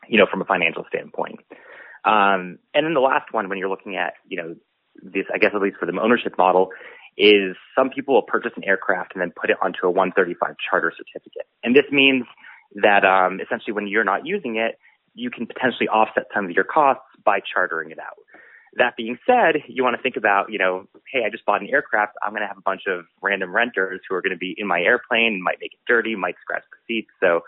you 0.07 0.17
know, 0.17 0.27
from 0.29 0.41
a 0.41 0.45
financial 0.45 0.85
standpoint. 0.87 1.39
Um, 2.05 2.59
and 2.73 2.85
then 2.85 2.93
the 2.93 2.99
last 2.99 3.33
one, 3.33 3.49
when 3.49 3.57
you're 3.57 3.69
looking 3.69 3.95
at, 3.95 4.13
you 4.27 4.37
know, 4.37 4.55
this, 5.01 5.25
I 5.33 5.37
guess 5.37 5.51
at 5.55 5.61
least 5.61 5.77
for 5.79 5.85
the 5.85 5.99
ownership 5.99 6.37
model, 6.37 6.69
is 7.17 7.55
some 7.77 7.89
people 7.89 8.15
will 8.15 8.23
purchase 8.23 8.51
an 8.57 8.63
aircraft 8.63 9.13
and 9.13 9.21
then 9.21 9.31
put 9.31 9.49
it 9.49 9.57
onto 9.61 9.85
a 9.85 9.91
135 9.91 10.55
charter 10.69 10.91
certificate. 10.95 11.47
And 11.63 11.75
this 11.75 11.85
means 11.91 12.25
that 12.81 13.05
um, 13.05 13.39
essentially 13.39 13.73
when 13.73 13.87
you're 13.87 14.03
not 14.03 14.25
using 14.25 14.57
it, 14.57 14.77
you 15.13 15.29
can 15.29 15.45
potentially 15.45 15.87
offset 15.87 16.25
some 16.33 16.45
of 16.45 16.51
your 16.51 16.63
costs 16.63 17.05
by 17.23 17.39
chartering 17.39 17.91
it 17.91 17.99
out. 17.99 18.17
That 18.75 18.97
being 18.97 19.19
said, 19.25 19.61
you 19.67 19.83
want 19.83 19.95
to 19.95 20.01
think 20.01 20.17
about, 20.17 20.51
you 20.51 20.57
know, 20.57 20.87
hey, 21.11 21.21
I 21.25 21.29
just 21.29 21.45
bought 21.45 21.61
an 21.61 21.69
aircraft. 21.69 22.13
I'm 22.23 22.31
going 22.31 22.41
to 22.41 22.47
have 22.47 22.57
a 22.57 22.65
bunch 22.65 22.83
of 22.87 23.05
random 23.21 23.53
renters 23.53 24.01
who 24.09 24.15
are 24.15 24.21
going 24.21 24.33
to 24.33 24.37
be 24.37 24.55
in 24.57 24.65
my 24.65 24.81
airplane, 24.81 25.43
might 25.43 25.57
make 25.61 25.73
it 25.73 25.79
dirty, 25.87 26.15
might 26.15 26.35
scratch 26.41 26.63
the 26.71 26.77
seats. 26.87 27.11
So 27.19 27.41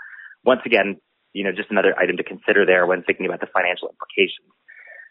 once 0.43 0.61
again, 0.65 1.01
you 1.33 1.43
know, 1.43 1.51
just 1.51 1.71
another 1.71 1.97
item 1.97 2.17
to 2.17 2.23
consider 2.23 2.65
there 2.65 2.85
when 2.85 3.01
thinking 3.01 3.25
about 3.25 3.41
the 3.41 3.47
financial 3.51 3.89
implications. 3.89 4.53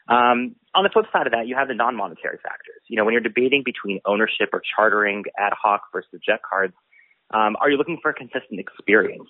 Um, 0.06 0.54
on 0.75 0.84
the 0.84 0.90
flip 0.92 1.06
side 1.12 1.26
of 1.26 1.32
that, 1.32 1.49
you 1.49 1.56
have 1.56 1.68
the 1.68 1.75
non-monetary 1.75 2.38
factors. 2.42 2.80
You 2.88 2.96
know, 2.96 3.04
when 3.04 3.12
you're 3.12 3.25
debating 3.25 3.62
between 3.64 4.00
ownership 4.06 4.50
or 4.52 4.62
chartering 4.76 5.25
ad 5.38 5.52
hoc 5.61 5.82
versus 5.92 6.20
jet 6.25 6.40
cards, 6.49 6.75
um, 7.32 7.56
are 7.61 7.70
you 7.70 7.76
looking 7.76 7.99
for 8.00 8.11
a 8.11 8.14
consistent 8.14 8.61
experience? 8.61 9.28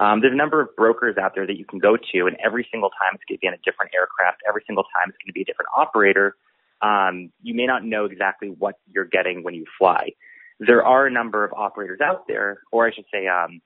Um, 0.00 0.20
there's 0.20 0.32
a 0.32 0.36
number 0.36 0.60
of 0.62 0.74
brokers 0.76 1.16
out 1.20 1.32
there 1.34 1.46
that 1.46 1.56
you 1.56 1.66
can 1.66 1.78
go 1.78 1.96
to, 1.96 2.26
and 2.26 2.36
every 2.42 2.66
single 2.72 2.88
time 2.88 3.14
it's 3.14 3.24
going 3.28 3.36
to 3.36 3.40
be 3.40 3.48
on 3.48 3.54
a 3.54 3.62
different 3.62 3.92
aircraft. 3.94 4.40
Every 4.48 4.62
single 4.66 4.84
time 4.84 5.10
it's 5.10 5.18
going 5.18 5.28
to 5.28 5.34
be 5.36 5.42
a 5.42 5.44
different 5.44 5.68
operator. 5.76 6.36
Um, 6.80 7.30
you 7.42 7.54
may 7.54 7.66
not 7.66 7.84
know 7.84 8.06
exactly 8.06 8.48
what 8.48 8.76
you're 8.90 9.04
getting 9.04 9.44
when 9.44 9.54
you 9.54 9.66
fly. 9.78 10.12
There 10.58 10.82
are 10.82 11.06
a 11.06 11.10
number 11.10 11.44
of 11.44 11.52
operators 11.52 12.00
out 12.00 12.26
there, 12.26 12.62
or 12.72 12.86
I 12.86 12.92
should 12.92 13.04
say, 13.12 13.26
um, 13.28 13.60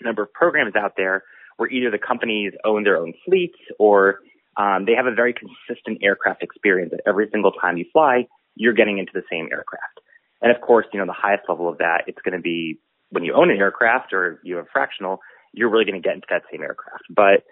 a 0.00 0.04
number 0.04 0.22
of 0.22 0.32
programs 0.32 0.74
out 0.74 0.94
there 0.96 1.22
where 1.56 1.70
either 1.70 1.90
the 1.90 1.98
companies 1.98 2.52
own 2.64 2.84
their 2.84 2.96
own 2.96 3.14
fleets 3.24 3.58
or 3.78 4.20
um, 4.56 4.84
they 4.86 4.94
have 4.94 5.06
a 5.06 5.14
very 5.14 5.34
consistent 5.34 5.98
aircraft 6.02 6.42
experience 6.42 6.90
that 6.90 7.00
every 7.06 7.28
single 7.30 7.52
time 7.52 7.76
you 7.76 7.84
fly, 7.92 8.26
you're 8.56 8.72
getting 8.72 8.98
into 8.98 9.12
the 9.14 9.22
same 9.30 9.48
aircraft. 9.52 10.00
And 10.40 10.54
of 10.54 10.60
course, 10.60 10.86
you 10.92 10.98
know, 10.98 11.06
the 11.06 11.12
highest 11.12 11.44
level 11.48 11.68
of 11.68 11.78
that, 11.78 12.02
it's 12.06 12.20
going 12.24 12.36
to 12.36 12.42
be 12.42 12.80
when 13.10 13.24
you 13.24 13.34
own 13.34 13.50
an 13.50 13.58
aircraft 13.58 14.12
or 14.12 14.40
you 14.44 14.56
have 14.56 14.66
fractional, 14.72 15.20
you're 15.58 15.68
really 15.68 15.84
going 15.84 16.00
to 16.00 16.06
get 16.06 16.14
into 16.14 16.30
that 16.30 16.42
same 16.50 16.62
aircraft. 16.62 17.04
But 17.10 17.42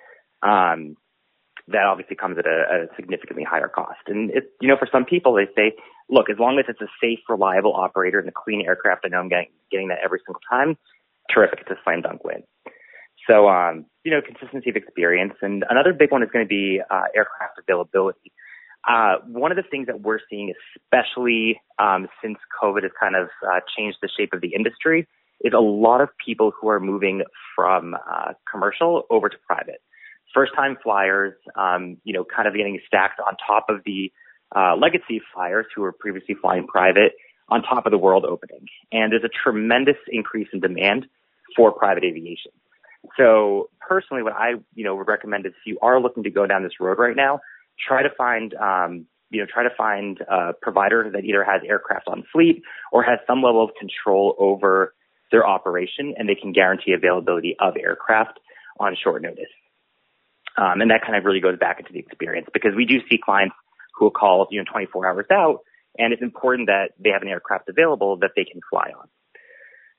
um, 0.47 0.97
that 1.69 1.85
obviously 1.85 2.15
comes 2.15 2.39
at 2.39 2.47
a, 2.47 2.87
a 2.87 2.87
significantly 2.95 3.43
higher 3.43 3.69
cost. 3.69 4.07
And 4.07 4.31
it's, 4.31 4.47
you 4.61 4.69
know, 4.69 4.77
for 4.79 4.89
some 4.91 5.05
people, 5.05 5.35
they 5.35 5.49
say, 5.57 5.75
look, 6.09 6.31
as 6.31 6.39
long 6.39 6.59
as 6.59 6.67
it's 6.69 6.81
a 6.81 6.91
safe, 7.03 7.19
reliable 7.29 7.75
operator 7.75 8.21
and 8.21 8.29
a 8.29 8.33
clean 8.33 8.63
aircraft, 8.65 9.03
I 9.05 9.09
know 9.09 9.19
I'm 9.19 9.29
getting, 9.29 9.51
getting 9.71 9.89
that 9.89 9.99
every 10.05 10.21
single 10.25 10.41
time. 10.49 10.79
Terrific. 11.33 11.61
It's 11.63 11.71
a 11.71 11.79
slam 11.83 12.03
dunk 12.03 12.23
win. 12.23 12.45
So, 13.29 13.49
um, 13.49 13.87
you 14.05 14.13
know, 14.13 14.21
consistency 14.23 14.71
of 14.71 14.77
experience. 14.77 15.35
And 15.43 15.65
another 15.69 15.93
big 15.93 16.13
one 16.13 16.23
is 16.23 16.31
going 16.33 16.45
to 16.45 16.49
be 16.49 16.81
uh, 16.89 17.11
aircraft 17.15 17.59
availability. 17.59 18.31
Uh, 18.89 19.17
one 19.27 19.51
of 19.51 19.57
the 19.57 19.65
things 19.69 19.89
that 19.89 20.01
we're 20.03 20.21
seeing, 20.31 20.55
especially 20.79 21.61
um, 21.81 22.07
since 22.23 22.39
COVID 22.63 22.85
has 22.85 22.93
kind 23.01 23.17
of 23.17 23.29
uh, 23.43 23.59
changed 23.77 23.99
the 24.01 24.09
shape 24.17 24.31
of 24.33 24.41
the 24.41 24.55
industry, 24.55 25.09
is 25.43 25.53
a 25.53 25.61
lot 25.61 26.01
of 26.01 26.09
people 26.25 26.53
who 26.59 26.69
are 26.69 26.81
moving 26.81 27.23
from 27.55 27.95
uh, 27.95 28.33
commercial 28.51 29.05
over 29.11 29.29
to 29.29 29.37
private. 29.47 29.81
First 30.35 30.55
time 30.55 30.77
flyers, 30.83 31.35
um, 31.57 31.99
you 32.05 32.13
know, 32.13 32.25
kind 32.25 32.49
of 32.49 32.55
getting 32.55 32.79
stacked 32.87 33.21
on 33.21 33.37
top 33.47 33.67
of 33.69 33.83
the 33.85 34.13
uh, 34.55 34.77
legacy 34.77 35.21
flyers 35.33 35.67
who 35.75 35.83
were 35.83 35.93
previously 35.93 36.35
flying 36.41 36.67
private 36.67 37.13
on 37.49 37.63
top 37.63 37.87
of 37.87 37.93
the 37.93 37.99
world 37.99 38.25
opening. 38.25 38.67
And 38.93 39.13
there's 39.13 39.25
a 39.25 39.31
tremendous 39.43 39.97
increase 40.09 40.49
in 40.53 40.61
demand 40.61 41.07
for 41.57 41.73
private 41.73 42.05
aviation. 42.05 42.53
So 43.17 43.71
personally, 43.81 44.23
what 44.23 44.33
I, 44.33 44.55
you 44.75 44.85
know, 44.85 44.97
would 44.97 45.07
recommend 45.07 45.47
is 45.47 45.53
if 45.53 45.67
you 45.67 45.79
are 45.81 46.01
looking 46.01 46.25
to 46.25 46.31
go 46.31 46.47
down 46.47 46.65
this 46.65 46.81
road 46.81 46.99
right 46.99 47.17
now, 47.17 47.41
try 47.87 48.03
to 48.03 48.11
find, 48.17 48.53
um, 48.55 49.07
you 49.31 49.41
know, 49.41 49.47
try 49.53 49.63
to 49.63 49.75
find 49.77 50.21
a 50.21 50.55
provider 50.61 51.11
that 51.13 51.25
either 51.25 51.45
has 51.45 51.61
aircraft 51.67 52.09
on 52.09 52.25
fleet 52.33 52.63
or 52.91 53.03
has 53.05 53.21
some 53.27 53.43
level 53.43 53.63
of 53.63 53.71
control 53.79 54.35
over 54.39 54.95
their 55.31 55.47
operation 55.47 56.15
and 56.17 56.29
they 56.29 56.35
can 56.35 56.53
guarantee 56.53 56.93
availability 56.93 57.57
of 57.59 57.77
aircraft 57.77 58.39
on 58.79 58.97
short 59.03 59.23
notice. 59.23 59.45
Um, 60.57 60.81
and 60.81 60.91
that 60.91 61.03
kind 61.03 61.17
of 61.17 61.25
really 61.25 61.41
goes 61.41 61.59
back 61.59 61.81
into 61.81 61.93
the 61.93 61.99
experience 61.99 62.49
because 62.53 62.75
we 62.75 62.87
do 62.87 63.01
see 63.11 63.19
clients 63.23 63.55
who 63.95 64.07
will 64.07 64.11
call, 64.11 64.47
you 64.51 64.59
know, 64.59 64.65
24 64.71 65.07
hours 65.07 65.27
out 65.31 65.61
and 65.99 66.13
it's 66.13 66.23
important 66.23 66.69
that 66.69 66.91
they 66.99 67.11
have 67.11 67.23
an 67.23 67.29
aircraft 67.29 67.69
available 67.69 68.19
that 68.19 68.33
they 68.37 68.45
can 68.45 68.61
fly 68.71 68.93
on. 68.99 69.09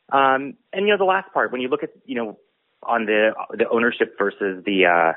Um, 0.10 0.54
and 0.72 0.86
you 0.86 0.94
know, 0.94 0.98
the 0.98 1.06
last 1.06 1.34
part, 1.34 1.52
when 1.52 1.62
you 1.62 1.68
look 1.68 1.84
at, 1.84 1.90
you 2.06 2.16
know, 2.16 2.38
on 2.84 3.06
the, 3.06 3.32
the 3.58 3.68
ownership 3.70 4.16
versus 4.18 4.64
the, 4.66 4.86
uh, 4.86 5.14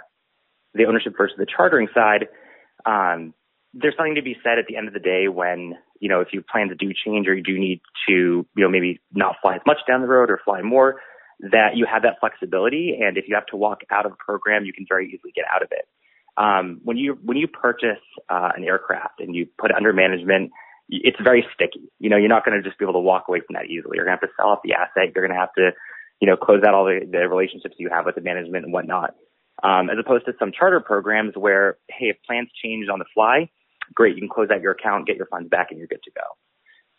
the 0.74 0.86
ownership 0.86 1.14
versus 1.16 1.36
the 1.38 1.46
chartering 1.46 1.88
side, 1.94 2.28
um, 2.86 3.34
there's 3.74 3.94
something 3.96 4.16
to 4.16 4.22
be 4.22 4.36
said 4.42 4.58
at 4.58 4.66
the 4.68 4.76
end 4.76 4.88
of 4.88 4.94
the 4.94 5.00
day 5.00 5.28
when, 5.28 5.74
you 6.00 6.08
know, 6.08 6.20
if 6.20 6.28
you 6.32 6.42
plan 6.42 6.68
to 6.68 6.74
do 6.74 6.92
change 7.04 7.28
or 7.28 7.34
you 7.34 7.42
do 7.42 7.58
need 7.58 7.80
to, 8.08 8.12
you 8.12 8.46
know, 8.56 8.68
maybe 8.68 9.00
not 9.12 9.36
fly 9.40 9.54
as 9.56 9.60
much 9.66 9.78
down 9.86 10.00
the 10.00 10.08
road 10.08 10.30
or 10.30 10.40
fly 10.44 10.62
more, 10.62 11.00
that 11.40 11.76
you 11.76 11.86
have 11.90 12.02
that 12.02 12.16
flexibility. 12.20 12.98
And 13.00 13.16
if 13.16 13.26
you 13.28 13.34
have 13.34 13.46
to 13.46 13.56
walk 13.56 13.80
out 13.90 14.06
of 14.06 14.12
a 14.12 14.16
program, 14.16 14.64
you 14.64 14.72
can 14.72 14.86
very 14.88 15.06
easily 15.06 15.32
get 15.34 15.44
out 15.54 15.62
of 15.62 15.68
it. 15.70 15.86
Um, 16.36 16.80
when 16.84 16.96
you, 16.96 17.18
when 17.22 17.36
you 17.36 17.46
purchase, 17.46 18.02
uh, 18.28 18.50
an 18.56 18.64
aircraft 18.64 19.20
and 19.20 19.34
you 19.34 19.46
put 19.58 19.70
it 19.70 19.76
under 19.76 19.92
management, 19.92 20.50
it's 20.88 21.18
very 21.22 21.44
sticky. 21.54 21.90
You 21.98 22.10
know, 22.10 22.16
you're 22.16 22.28
not 22.28 22.44
going 22.44 22.60
to 22.60 22.66
just 22.66 22.78
be 22.78 22.84
able 22.84 22.94
to 22.94 23.00
walk 23.00 23.26
away 23.28 23.40
from 23.46 23.54
that 23.54 23.66
easily. 23.66 23.96
You're 23.96 24.04
going 24.04 24.16
to 24.16 24.20
have 24.20 24.28
to 24.28 24.34
sell 24.36 24.50
off 24.50 24.60
the 24.64 24.72
asset. 24.72 25.12
You're 25.14 25.26
going 25.26 25.36
to 25.36 25.40
have 25.40 25.52
to, 25.54 25.70
you 26.20 26.26
know, 26.26 26.36
close 26.36 26.62
out 26.66 26.74
all 26.74 26.84
the, 26.84 27.06
the 27.08 27.28
relationships 27.28 27.76
you 27.78 27.90
have 27.92 28.06
with 28.06 28.16
the 28.16 28.20
management 28.20 28.64
and 28.64 28.72
whatnot. 28.72 29.14
Um, 29.62 29.90
as 29.90 29.96
opposed 30.00 30.24
to 30.26 30.32
some 30.38 30.52
charter 30.52 30.80
programs 30.80 31.34
where, 31.36 31.76
hey, 31.88 32.06
if 32.06 32.16
plans 32.26 32.48
change 32.62 32.88
on 32.88 32.98
the 32.98 33.04
fly, 33.12 33.50
great, 33.94 34.14
you 34.16 34.22
can 34.22 34.28
close 34.28 34.48
out 34.52 34.60
your 34.60 34.72
account, 34.72 35.06
get 35.06 35.16
your 35.16 35.26
funds 35.26 35.48
back, 35.48 35.68
and 35.70 35.78
you're 35.78 35.88
good 35.88 36.02
to 36.04 36.10
go. 36.10 36.22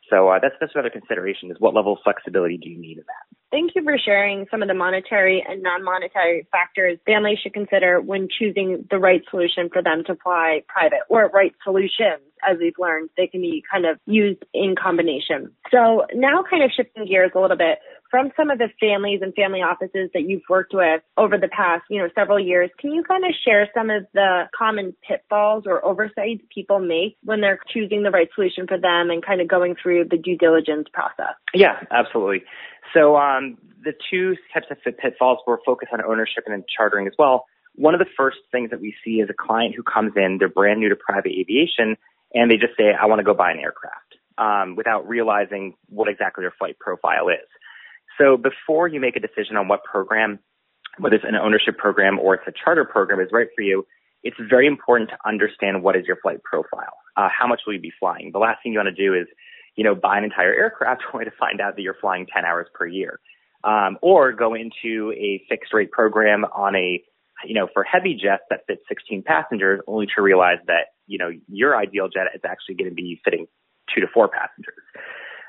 So 0.09 0.27
uh, 0.27 0.39
that's 0.41 0.55
that's 0.59 0.73
another 0.75 0.89
consideration 0.89 1.51
is 1.51 1.57
what 1.59 1.73
level 1.73 1.93
of 1.93 1.99
flexibility 2.03 2.57
do 2.57 2.69
you 2.69 2.79
need 2.79 2.97
in 2.97 3.05
that. 3.07 3.37
Thank 3.49 3.71
you 3.75 3.83
for 3.83 3.97
sharing 3.97 4.45
some 4.51 4.61
of 4.61 4.67
the 4.67 4.73
monetary 4.73 5.43
and 5.47 5.61
non-monetary 5.61 6.47
factors 6.51 6.97
families 7.05 7.39
should 7.41 7.53
consider 7.53 8.01
when 8.01 8.27
choosing 8.27 8.85
the 8.89 8.97
right 8.97 9.21
solution 9.29 9.69
for 9.71 9.81
them 9.81 10.03
to 10.07 10.13
apply 10.13 10.63
private 10.67 10.99
or 11.09 11.29
right 11.33 11.53
solutions. 11.63 12.23
As 12.47 12.57
we've 12.59 12.77
learned, 12.79 13.09
they 13.17 13.27
can 13.27 13.41
be 13.41 13.63
kind 13.71 13.85
of 13.85 13.97
used 14.05 14.43
in 14.53 14.75
combination. 14.81 15.51
So 15.71 16.05
now 16.13 16.43
kind 16.49 16.63
of 16.63 16.71
shifting 16.75 17.05
gears 17.05 17.31
a 17.35 17.39
little 17.39 17.57
bit, 17.57 17.79
from 18.11 18.29
some 18.35 18.49
of 18.51 18.59
the 18.59 18.67
families 18.79 19.21
and 19.23 19.33
family 19.33 19.59
offices 19.59 20.09
that 20.13 20.23
you've 20.23 20.43
worked 20.49 20.73
with 20.73 21.01
over 21.17 21.37
the 21.37 21.47
past, 21.47 21.83
you 21.89 21.97
know, 21.97 22.09
several 22.13 22.39
years, 22.39 22.69
can 22.77 22.91
you 22.91 23.03
kind 23.03 23.23
of 23.23 23.31
share 23.45 23.69
some 23.73 23.89
of 23.89 24.05
the 24.13 24.43
common 24.55 24.93
pitfalls 25.07 25.63
or 25.65 25.83
oversights 25.83 26.43
people 26.53 26.79
make 26.79 27.17
when 27.23 27.39
they're 27.39 27.59
choosing 27.73 28.03
the 28.03 28.11
right 28.11 28.27
solution 28.35 28.67
for 28.67 28.77
them 28.77 29.09
and 29.09 29.25
kind 29.25 29.39
of 29.39 29.47
going 29.47 29.75
through 29.81 30.05
the 30.11 30.17
due 30.17 30.37
diligence 30.37 30.87
process? 30.93 31.33
Yeah, 31.53 31.79
absolutely. 31.89 32.43
So 32.93 33.15
um, 33.15 33.57
the 33.81 33.93
two 34.11 34.35
types 34.53 34.67
of 34.69 34.77
pitfalls 34.97 35.39
were 35.47 35.61
focused 35.65 35.93
on 35.93 36.03
ownership 36.03 36.43
and 36.45 36.53
then 36.53 36.65
chartering 36.77 37.07
as 37.07 37.13
well. 37.17 37.45
One 37.75 37.93
of 37.93 37.99
the 37.99 38.11
first 38.17 38.37
things 38.51 38.71
that 38.71 38.81
we 38.81 38.93
see 39.05 39.21
is 39.21 39.29
a 39.29 39.33
client 39.33 39.73
who 39.75 39.83
comes 39.83 40.11
in, 40.17 40.37
they're 40.39 40.49
brand 40.49 40.81
new 40.81 40.89
to 40.89 40.97
private 40.97 41.31
aviation, 41.31 41.95
and 42.33 42.49
they 42.49 42.57
just 42.57 42.77
say, 42.77 42.91
I 42.99 43.05
want 43.05 43.19
to 43.19 43.23
go 43.23 43.33
buy 43.33 43.51
an 43.51 43.59
aircraft 43.59 44.15
um, 44.37 44.75
without 44.75 45.07
realizing 45.07 45.75
what 45.87 46.07
exactly 46.07 46.43
their 46.43 46.53
flight 46.57 46.77
profile 46.79 47.29
is. 47.29 47.47
So 48.19 48.37
before 48.37 48.87
you 48.87 48.99
make 48.99 49.15
a 49.15 49.19
decision 49.19 49.57
on 49.57 49.67
what 49.67 49.83
program, 49.83 50.39
whether 50.97 51.15
it's 51.15 51.25
an 51.27 51.35
ownership 51.35 51.77
program 51.77 52.19
or 52.19 52.35
it's 52.35 52.47
a 52.47 52.53
charter 52.63 52.85
program 52.85 53.19
is 53.19 53.29
right 53.31 53.47
for 53.55 53.61
you, 53.61 53.85
it's 54.23 54.37
very 54.49 54.67
important 54.67 55.09
to 55.09 55.17
understand 55.25 55.83
what 55.83 55.95
is 55.95 56.05
your 56.05 56.17
flight 56.21 56.43
profile. 56.43 56.93
Uh, 57.17 57.27
how 57.35 57.47
much 57.47 57.61
will 57.65 57.73
you 57.73 57.79
be 57.79 57.91
flying? 57.99 58.31
The 58.31 58.39
last 58.39 58.59
thing 58.61 58.71
you 58.73 58.79
want 58.79 58.95
to 58.95 59.03
do 59.03 59.13
is, 59.13 59.27
you 59.75 59.83
know, 59.83 59.95
buy 59.95 60.17
an 60.17 60.23
entire 60.23 60.53
aircraft 60.53 61.03
only 61.13 61.25
to 61.25 61.31
find 61.39 61.59
out 61.61 61.75
that 61.75 61.81
you're 61.81 61.97
flying 61.99 62.27
10 62.33 62.45
hours 62.45 62.67
per 62.73 62.85
year. 62.85 63.19
Um, 63.63 63.99
or 64.01 64.33
go 64.33 64.55
into 64.55 65.13
a 65.15 65.43
fixed 65.47 65.71
rate 65.73 65.91
program 65.91 66.45
on 66.45 66.75
a, 66.75 67.03
you 67.45 67.53
know, 67.53 67.67
for 67.73 67.83
heavy 67.83 68.13
jets 68.13 68.43
that 68.49 68.61
fit 68.67 68.79
16 68.87 69.23
passengers 69.23 69.81
only 69.87 70.07
to 70.15 70.21
realize 70.21 70.59
that, 70.67 70.93
you 71.07 71.17
know, 71.17 71.31
your 71.47 71.75
ideal 71.75 72.07
jet 72.07 72.27
is 72.33 72.41
actually 72.45 72.75
going 72.75 72.89
to 72.89 72.95
be 72.95 73.19
fitting 73.23 73.47
two 73.93 74.01
to 74.01 74.07
four 74.13 74.27
passengers. 74.27 74.75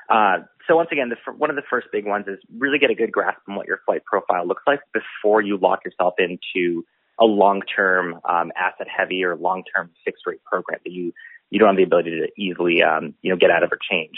Uh, 0.09 0.45
so 0.67 0.75
once 0.75 0.89
again, 0.91 1.09
the, 1.09 1.31
one 1.33 1.49
of 1.49 1.55
the 1.55 1.63
first 1.69 1.87
big 1.91 2.05
ones 2.05 2.25
is 2.27 2.39
really 2.57 2.77
get 2.79 2.89
a 2.89 2.95
good 2.95 3.11
grasp 3.11 3.39
on 3.47 3.55
what 3.55 3.67
your 3.67 3.79
flight 3.85 4.03
profile 4.05 4.47
looks 4.47 4.63
like 4.67 4.79
before 4.93 5.41
you 5.41 5.57
lock 5.57 5.79
yourself 5.85 6.13
into 6.17 6.83
a 7.19 7.25
long-term 7.25 8.19
um, 8.27 8.51
asset-heavy 8.57 9.23
or 9.23 9.35
long-term 9.35 9.91
fixed-rate 10.03 10.43
program 10.43 10.79
that 10.83 10.91
you 10.91 11.13
you 11.49 11.59
don't 11.59 11.69
have 11.69 11.77
the 11.77 11.83
ability 11.83 12.09
to 12.09 12.41
easily 12.41 12.81
um, 12.81 13.13
you 13.21 13.29
know 13.29 13.37
get 13.37 13.51
out 13.51 13.63
of 13.63 13.71
or 13.71 13.77
change. 13.89 14.17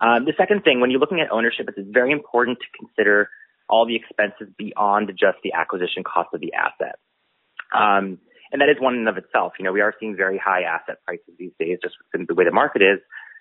Um, 0.00 0.24
the 0.24 0.32
second 0.36 0.64
thing, 0.64 0.80
when 0.80 0.90
you're 0.90 1.00
looking 1.00 1.20
at 1.20 1.30
ownership, 1.30 1.68
it's 1.68 1.78
very 1.92 2.10
important 2.12 2.58
to 2.58 2.66
consider 2.78 3.28
all 3.72 3.86
the 3.86 3.96
expenses 3.96 4.52
beyond 4.58 5.08
just 5.18 5.38
the 5.42 5.54
acquisition 5.54 6.04
cost 6.04 6.28
of 6.34 6.40
the 6.40 6.52
asset. 6.52 7.00
Um, 7.72 8.18
and 8.52 8.60
that 8.60 8.68
is 8.68 8.76
one 8.78 8.94
in 8.94 9.08
of 9.08 9.16
itself. 9.16 9.54
You 9.58 9.64
know, 9.64 9.72
we 9.72 9.80
are 9.80 9.94
seeing 9.98 10.14
very 10.14 10.36
high 10.36 10.62
asset 10.62 10.98
prices 11.06 11.32
these 11.38 11.56
days 11.58 11.78
just 11.82 11.94
the 12.12 12.34
way 12.34 12.44
the 12.44 12.52
market 12.52 12.82
is. 12.82 13.00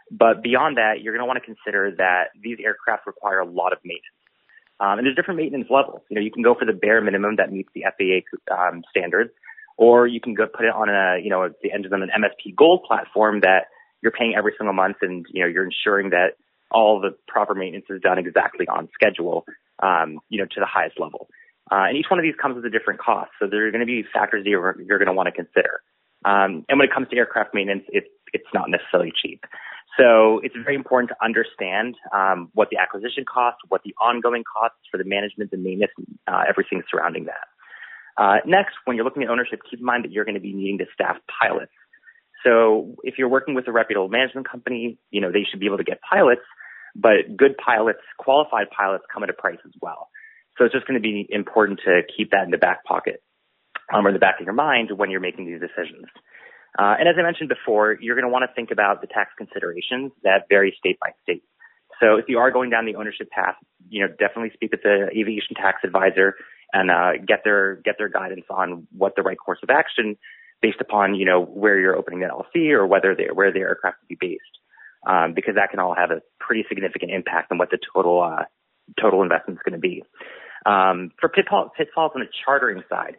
But 0.10 0.42
beyond 0.42 0.78
that, 0.78 1.02
you're 1.02 1.14
going 1.14 1.22
to 1.22 1.28
want 1.28 1.44
to 1.44 1.46
consider 1.46 1.92
that 1.98 2.32
these 2.42 2.58
aircraft 2.64 3.08
require 3.08 3.40
a 3.40 3.46
lot 3.46 3.74
of 3.74 3.80
maintenance. 3.84 4.16
Um, 4.80 4.98
and 4.98 5.06
there's 5.06 5.16
different 5.16 5.38
maintenance 5.38 5.68
levels. 5.70 6.02
You 6.10 6.16
know, 6.16 6.22
you 6.22 6.32
can 6.32 6.44
go 6.44 6.56
for 6.56 6.66
the 6.66 6.74
bare 6.74 7.02
minimum 7.02 7.36
that 7.36 7.52
meets 7.52 7.70
the 7.76 7.84
FAA 7.84 8.24
um, 8.56 8.84
standards, 8.90 9.32
or 9.78 10.08
you 10.08 10.22
can 10.22 10.34
go 10.34 10.48
put 10.48 10.66
it 10.66 10.74
on 10.74 10.88
a, 10.88 11.22
you 11.22 11.30
know, 11.30 11.52
the 11.62 11.72
end 11.72 11.86
of 11.86 11.92
an 11.92 12.08
MSP 12.08 12.56
Gold 12.56 12.84
platform 12.88 13.42
that 13.42 13.68
you're 14.02 14.12
paying 14.12 14.34
every 14.36 14.54
single 14.58 14.74
month, 14.74 14.98
and 15.02 15.26
you 15.30 15.44
know, 15.44 15.48
you're 15.48 15.66
ensuring 15.68 16.10
that 16.12 16.40
all 16.72 17.00
the 17.00 17.16
proper 17.28 17.54
maintenance 17.54 17.86
is 17.90 18.02
done 18.02 18.18
exactly 18.18 18.68
on 18.68 18.90
schedule, 18.94 19.46
um, 19.82 20.20
you 20.30 20.40
know, 20.40 20.46
to 20.46 20.60
the 20.60 20.66
highest 20.66 21.00
level. 21.00 21.28
Uh, 21.72 21.88
and 21.88 21.98
each 21.98 22.08
one 22.10 22.20
of 22.20 22.24
these 22.24 22.36
comes 22.42 22.56
with 22.56 22.66
a 22.66 22.70
different 22.70 23.00
cost, 23.00 23.32
so 23.40 23.48
there 23.48 23.68
are 23.68 23.72
going 23.72 23.80
to 23.80 23.86
be 23.86 24.04
factors 24.12 24.44
that 24.44 24.50
you're, 24.50 24.76
you're 24.82 24.98
going 24.98 25.08
to 25.08 25.14
want 25.14 25.28
to 25.28 25.32
consider. 25.32 25.82
Um, 26.26 26.66
and 26.70 26.78
when 26.78 26.88
it 26.88 26.94
comes 26.94 27.08
to 27.10 27.18
aircraft 27.18 27.54
maintenance, 27.54 27.84
it's 27.90 28.08
it's 28.34 28.48
not 28.54 28.70
necessarily 28.70 29.12
cheap. 29.12 29.44
So 30.00 30.40
it's 30.44 30.56
very 30.56 30.76
important 30.76 31.10
to 31.10 31.16
understand 31.24 31.96
um, 32.14 32.50
what 32.54 32.70
the 32.70 32.78
acquisition 32.78 33.26
costs, 33.26 33.60
what 33.68 33.82
the 33.84 33.94
ongoing 34.00 34.44
costs 34.44 34.80
for 34.90 34.98
the 34.98 35.04
management 35.04 35.52
and 35.52 35.64
maintenance, 35.64 35.92
uh, 36.28 36.44
everything 36.48 36.82
surrounding 36.90 37.26
that. 37.26 37.48
Uh, 38.18 38.38
next, 38.46 38.76
when 38.86 38.96
you're 38.96 39.04
looking 39.04 39.24
at 39.24 39.30
ownership, 39.30 39.60
keep 39.70 39.80
in 39.80 39.86
mind 39.86 40.06
that 40.06 40.12
you're 40.12 40.24
going 40.24 40.36
to 40.36 40.42
be 40.42 40.54
needing 40.54 40.78
to 40.78 40.86
staff 40.94 41.18
pilots. 41.28 41.72
So 42.46 42.96
if 43.04 43.16
you're 43.18 43.30
working 43.30 43.54
with 43.54 43.68
a 43.68 43.72
reputable 43.72 44.10
management 44.10 44.50
company, 44.50 44.98
you 45.12 45.22
know, 45.22 45.32
they 45.32 45.46
should 45.50 45.60
be 45.60 45.66
able 45.66 45.78
to 45.78 45.84
get 45.84 46.00
pilots, 46.02 46.42
but 46.96 47.36
good 47.36 47.56
pilots, 47.58 48.00
qualified 48.18 48.68
pilots 48.76 49.04
come 49.12 49.24
at 49.24 49.30
a 49.30 49.34
price 49.34 49.60
as 49.66 49.72
well. 49.82 50.10
So 50.58 50.66
it's 50.66 50.74
just 50.74 50.88
going 50.88 51.00
to 51.00 51.02
be 51.02 51.28
important 51.30 51.80
to 51.86 52.02
keep 52.16 52.32
that 52.32 52.44
in 52.46 52.52
the 52.52 52.58
back 52.58 52.84
pocket 52.84 53.24
um, 53.94 54.06
or 54.06 54.10
in 54.10 54.14
the 54.14 54.20
back 54.20 54.40
of 54.40 54.46
your 54.46 54.54
mind 54.54 54.92
when 54.96 55.10
you're 55.10 55.22
making 55.22 55.46
these 55.46 55.60
decisions. 55.60 56.06
Uh, 56.78 56.96
and 57.00 57.08
as 57.08 57.16
I 57.20 57.24
mentioned 57.24 57.50
before, 57.50 57.98
you're 58.00 58.16
going 58.16 58.28
to 58.28 58.32
want 58.32 58.50
to 58.50 58.54
think 58.54 58.72
about 58.72 59.02
the 59.02 59.08
tax 59.08 59.32
considerations 59.38 60.12
that 60.24 60.48
vary 60.50 60.76
state 60.78 61.00
by 61.00 61.12
state. 61.24 61.44
So 62.02 62.16
if 62.16 62.26
you 62.28 62.40
are 62.40 62.52
going 62.52 62.70
down 62.70 62.86
the 62.86 62.96
ownership 62.96 63.30
path, 63.30 63.56
you 63.90 64.02
know, 64.02 64.08
definitely 64.08 64.52
speak 64.54 64.72
with 64.72 64.82
the 64.82 65.08
aviation 65.12 65.56
tax 65.56 65.80
advisor 65.84 66.36
and 66.74 66.90
uh, 66.90 67.24
get 67.26 67.42
their 67.44 67.76
get 67.76 67.98
their 67.98 68.10
guidance 68.10 68.46
on 68.50 68.88
what 68.98 69.16
the 69.16 69.22
right 69.22 69.38
course 69.38 69.60
of 69.62 69.70
action 69.70 70.18
based 70.62 70.80
upon 70.80 71.16
you 71.16 71.26
know 71.26 71.44
where 71.44 71.80
you're 71.80 71.96
opening 71.96 72.22
that 72.22 72.32
LLC 72.32 72.72
or 72.72 72.88
whether 72.88 73.16
they 73.16 73.28
where 73.34 73.52
the 73.52 73.60
aircraft 73.60 73.98
will 74.02 74.16
be 74.16 74.18
based, 74.20 74.60
um, 75.06 75.34
because 75.34 75.56
that 75.56 75.70
can 75.70 75.80
all 75.80 75.96
have 75.96 76.12
a 76.12 76.22
pretty 76.40 76.64
significant 76.68 77.12
impact 77.12 77.52
on 77.52 77.58
what 77.58 77.70
the 77.70 77.80
total 77.94 78.22
uh, 78.22 78.44
total 79.00 79.24
investment 79.24 79.60
is 79.60 79.64
going 79.64 79.80
to 79.80 79.82
be. 79.82 80.04
Um, 80.66 81.12
for 81.20 81.30
pitfall, 81.30 81.72
pitfalls 81.76 82.12
on 82.16 82.22
the 82.22 82.28
chartering 82.46 82.84
side, 82.90 83.18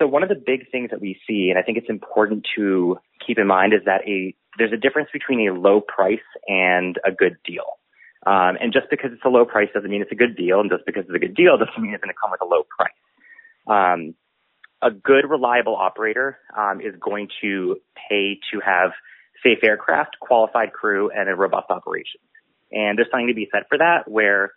so 0.00 0.06
one 0.06 0.22
of 0.22 0.28
the 0.28 0.34
big 0.34 0.70
things 0.70 0.90
that 0.90 1.00
we 1.00 1.20
see, 1.28 1.50
and 1.50 1.58
I 1.58 1.62
think 1.62 1.76
it's 1.76 1.90
important 1.90 2.46
to 2.56 2.98
keep 3.24 3.38
in 3.38 3.46
mind, 3.46 3.74
is 3.74 3.80
that 3.84 4.00
a 4.08 4.34
there's 4.58 4.72
a 4.72 4.76
difference 4.76 5.10
between 5.12 5.46
a 5.48 5.52
low 5.52 5.80
price 5.80 6.18
and 6.48 6.98
a 7.06 7.12
good 7.12 7.36
deal. 7.44 7.78
Um, 8.26 8.56
and 8.60 8.72
just 8.72 8.86
because 8.90 9.10
it's 9.12 9.24
a 9.24 9.28
low 9.28 9.44
price 9.44 9.68
doesn't 9.72 9.90
mean 9.90 10.02
it's 10.02 10.12
a 10.12 10.16
good 10.16 10.36
deal, 10.36 10.60
and 10.60 10.70
just 10.70 10.84
because 10.86 11.04
it's 11.06 11.14
a 11.14 11.18
good 11.18 11.36
deal 11.36 11.56
doesn't 11.56 11.80
mean 11.80 11.94
it's 11.94 12.02
going 12.02 12.12
to 12.12 12.18
come 12.20 12.30
with 12.30 12.40
a 12.40 12.44
low 12.44 12.64
price. 12.76 12.92
Um, 13.66 14.14
a 14.82 14.90
good, 14.90 15.28
reliable 15.28 15.76
operator 15.76 16.38
um, 16.56 16.80
is 16.80 16.94
going 16.98 17.28
to 17.42 17.76
pay 18.08 18.40
to 18.52 18.60
have 18.64 18.92
safe 19.42 19.58
aircraft, 19.62 20.16
qualified 20.20 20.72
crew, 20.72 21.10
and 21.10 21.28
a 21.28 21.34
robust 21.34 21.70
operation. 21.70 22.20
And 22.72 22.98
there's 22.98 23.08
something 23.10 23.28
to 23.28 23.34
be 23.34 23.48
said 23.52 23.64
for 23.68 23.78
that, 23.78 24.08
where 24.08 24.52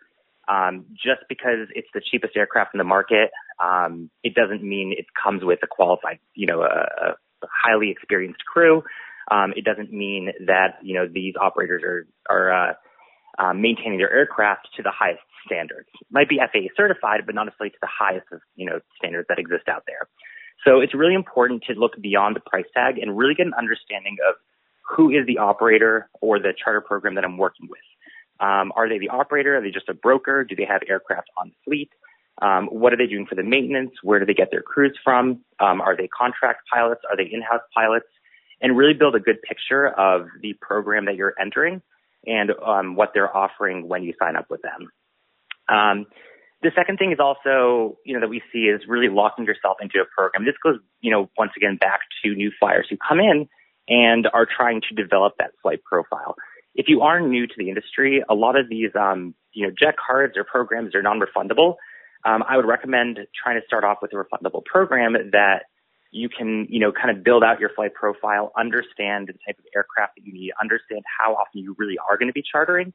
um, 0.48 0.86
just 0.92 1.22
because 1.28 1.68
it's 1.74 1.88
the 1.94 2.02
cheapest 2.10 2.36
aircraft 2.36 2.74
in 2.74 2.78
the 2.78 2.84
market, 2.84 3.30
um, 3.62 4.10
it 4.22 4.34
doesn't 4.34 4.62
mean 4.62 4.94
it 4.96 5.06
comes 5.20 5.42
with 5.42 5.60
a 5.62 5.66
qualified, 5.66 6.18
you 6.34 6.46
know, 6.46 6.62
a, 6.62 6.86
a 7.06 7.14
highly 7.42 7.90
experienced 7.90 8.44
crew. 8.44 8.82
Um, 9.30 9.52
it 9.56 9.64
doesn't 9.64 9.92
mean 9.92 10.32
that 10.46 10.78
you 10.82 10.94
know 10.94 11.08
these 11.10 11.34
operators 11.40 11.82
are 11.82 12.06
are 12.28 12.52
uh, 12.52 12.72
uh, 13.38 13.54
maintaining 13.54 13.98
their 13.98 14.12
aircraft 14.12 14.68
to 14.76 14.82
the 14.82 14.92
highest 14.92 15.22
standards. 15.46 15.88
Might 16.10 16.28
be 16.28 16.38
FAA 16.38 16.68
certified, 16.76 17.20
but 17.24 17.34
not 17.34 17.44
necessarily 17.44 17.70
to 17.70 17.78
the 17.80 17.88
highest 17.88 18.26
of 18.32 18.40
you 18.54 18.66
know 18.66 18.80
standards 18.98 19.26
that 19.28 19.38
exist 19.38 19.68
out 19.68 19.84
there. 19.86 20.08
So 20.64 20.80
it's 20.80 20.94
really 20.94 21.14
important 21.14 21.64
to 21.68 21.74
look 21.74 22.00
beyond 22.00 22.36
the 22.36 22.40
price 22.40 22.68
tag 22.74 22.98
and 22.98 23.16
really 23.16 23.34
get 23.34 23.46
an 23.46 23.54
understanding 23.56 24.16
of 24.28 24.36
who 24.88 25.10
is 25.10 25.26
the 25.26 25.38
operator 25.38 26.08
or 26.20 26.38
the 26.38 26.52
charter 26.52 26.80
program 26.80 27.14
that 27.14 27.24
I'm 27.24 27.38
working 27.38 27.68
with. 27.68 27.80
Um, 28.40 28.72
are 28.76 28.88
they 28.88 28.98
the 28.98 29.10
operator? 29.10 29.56
Are 29.56 29.62
they 29.62 29.70
just 29.70 29.88
a 29.88 29.94
broker? 29.94 30.44
Do 30.44 30.56
they 30.56 30.64
have 30.64 30.82
aircraft 30.88 31.28
on 31.38 31.48
the 31.48 31.54
fleet? 31.64 31.90
Um, 32.42 32.66
what 32.66 32.92
are 32.92 32.96
they 32.96 33.06
doing 33.06 33.26
for 33.26 33.36
the 33.36 33.44
maintenance? 33.44 33.92
Where 34.02 34.18
do 34.18 34.26
they 34.26 34.34
get 34.34 34.50
their 34.50 34.62
crews 34.62 34.98
from? 35.04 35.44
Um, 35.60 35.80
are 35.80 35.96
they 35.96 36.08
contract 36.08 36.62
pilots? 36.72 37.02
Are 37.08 37.16
they 37.16 37.30
in-house 37.30 37.62
pilots? 37.74 38.06
And 38.60 38.76
really 38.76 38.94
build 38.94 39.14
a 39.14 39.20
good 39.20 39.40
picture 39.42 39.88
of 39.88 40.26
the 40.40 40.54
program 40.60 41.04
that 41.04 41.16
you're 41.16 41.34
entering 41.40 41.82
and 42.26 42.50
um, 42.64 42.96
what 42.96 43.10
they're 43.14 43.34
offering 43.34 43.88
when 43.88 44.02
you 44.02 44.14
sign 44.18 44.36
up 44.36 44.46
with 44.50 44.62
them. 44.62 44.90
Um, 45.68 46.06
the 46.62 46.70
second 46.74 46.98
thing 46.98 47.12
is 47.12 47.18
also, 47.20 47.98
you 48.04 48.14
know, 48.14 48.20
that 48.20 48.28
we 48.28 48.42
see 48.52 48.60
is 48.60 48.80
really 48.88 49.08
locking 49.08 49.44
yourself 49.44 49.76
into 49.80 49.98
a 50.00 50.04
program. 50.16 50.44
This 50.44 50.54
goes, 50.62 50.80
you 51.00 51.10
know, 51.10 51.28
once 51.36 51.52
again 51.56 51.76
back 51.76 52.00
to 52.24 52.34
new 52.34 52.50
flyers 52.58 52.86
who 52.88 52.96
come 52.96 53.20
in 53.20 53.48
and 53.88 54.28
are 54.32 54.46
trying 54.46 54.80
to 54.88 54.94
develop 54.94 55.34
that 55.38 55.50
flight 55.62 55.82
profile. 55.84 56.36
If 56.74 56.86
you 56.88 57.02
are 57.02 57.20
new 57.20 57.46
to 57.46 57.54
the 57.56 57.68
industry, 57.68 58.24
a 58.28 58.34
lot 58.34 58.58
of 58.58 58.68
these, 58.68 58.90
um, 58.98 59.34
you 59.52 59.66
know, 59.66 59.72
jet 59.76 59.94
cards 59.96 60.34
or 60.36 60.44
programs 60.44 60.94
are 60.94 61.02
non-refundable. 61.02 61.76
Um, 62.24 62.42
I 62.48 62.56
would 62.56 62.66
recommend 62.66 63.18
trying 63.40 63.60
to 63.60 63.66
start 63.66 63.84
off 63.84 63.98
with 64.02 64.12
a 64.12 64.16
refundable 64.16 64.64
program 64.64 65.12
that 65.32 65.64
you 66.10 66.28
can, 66.28 66.66
you 66.70 66.80
know, 66.80 66.92
kind 66.92 67.16
of 67.16 67.22
build 67.22 67.42
out 67.44 67.60
your 67.60 67.70
flight 67.74 67.92
profile, 67.92 68.52
understand 68.56 69.28
the 69.28 69.34
type 69.46 69.58
of 69.58 69.64
aircraft 69.74 70.14
that 70.16 70.24
you 70.24 70.32
need, 70.32 70.52
understand 70.60 71.02
how 71.18 71.34
often 71.34 71.60
you 71.60 71.74
really 71.78 71.96
are 71.98 72.16
going 72.16 72.28
to 72.28 72.32
be 72.32 72.42
chartering, 72.42 72.92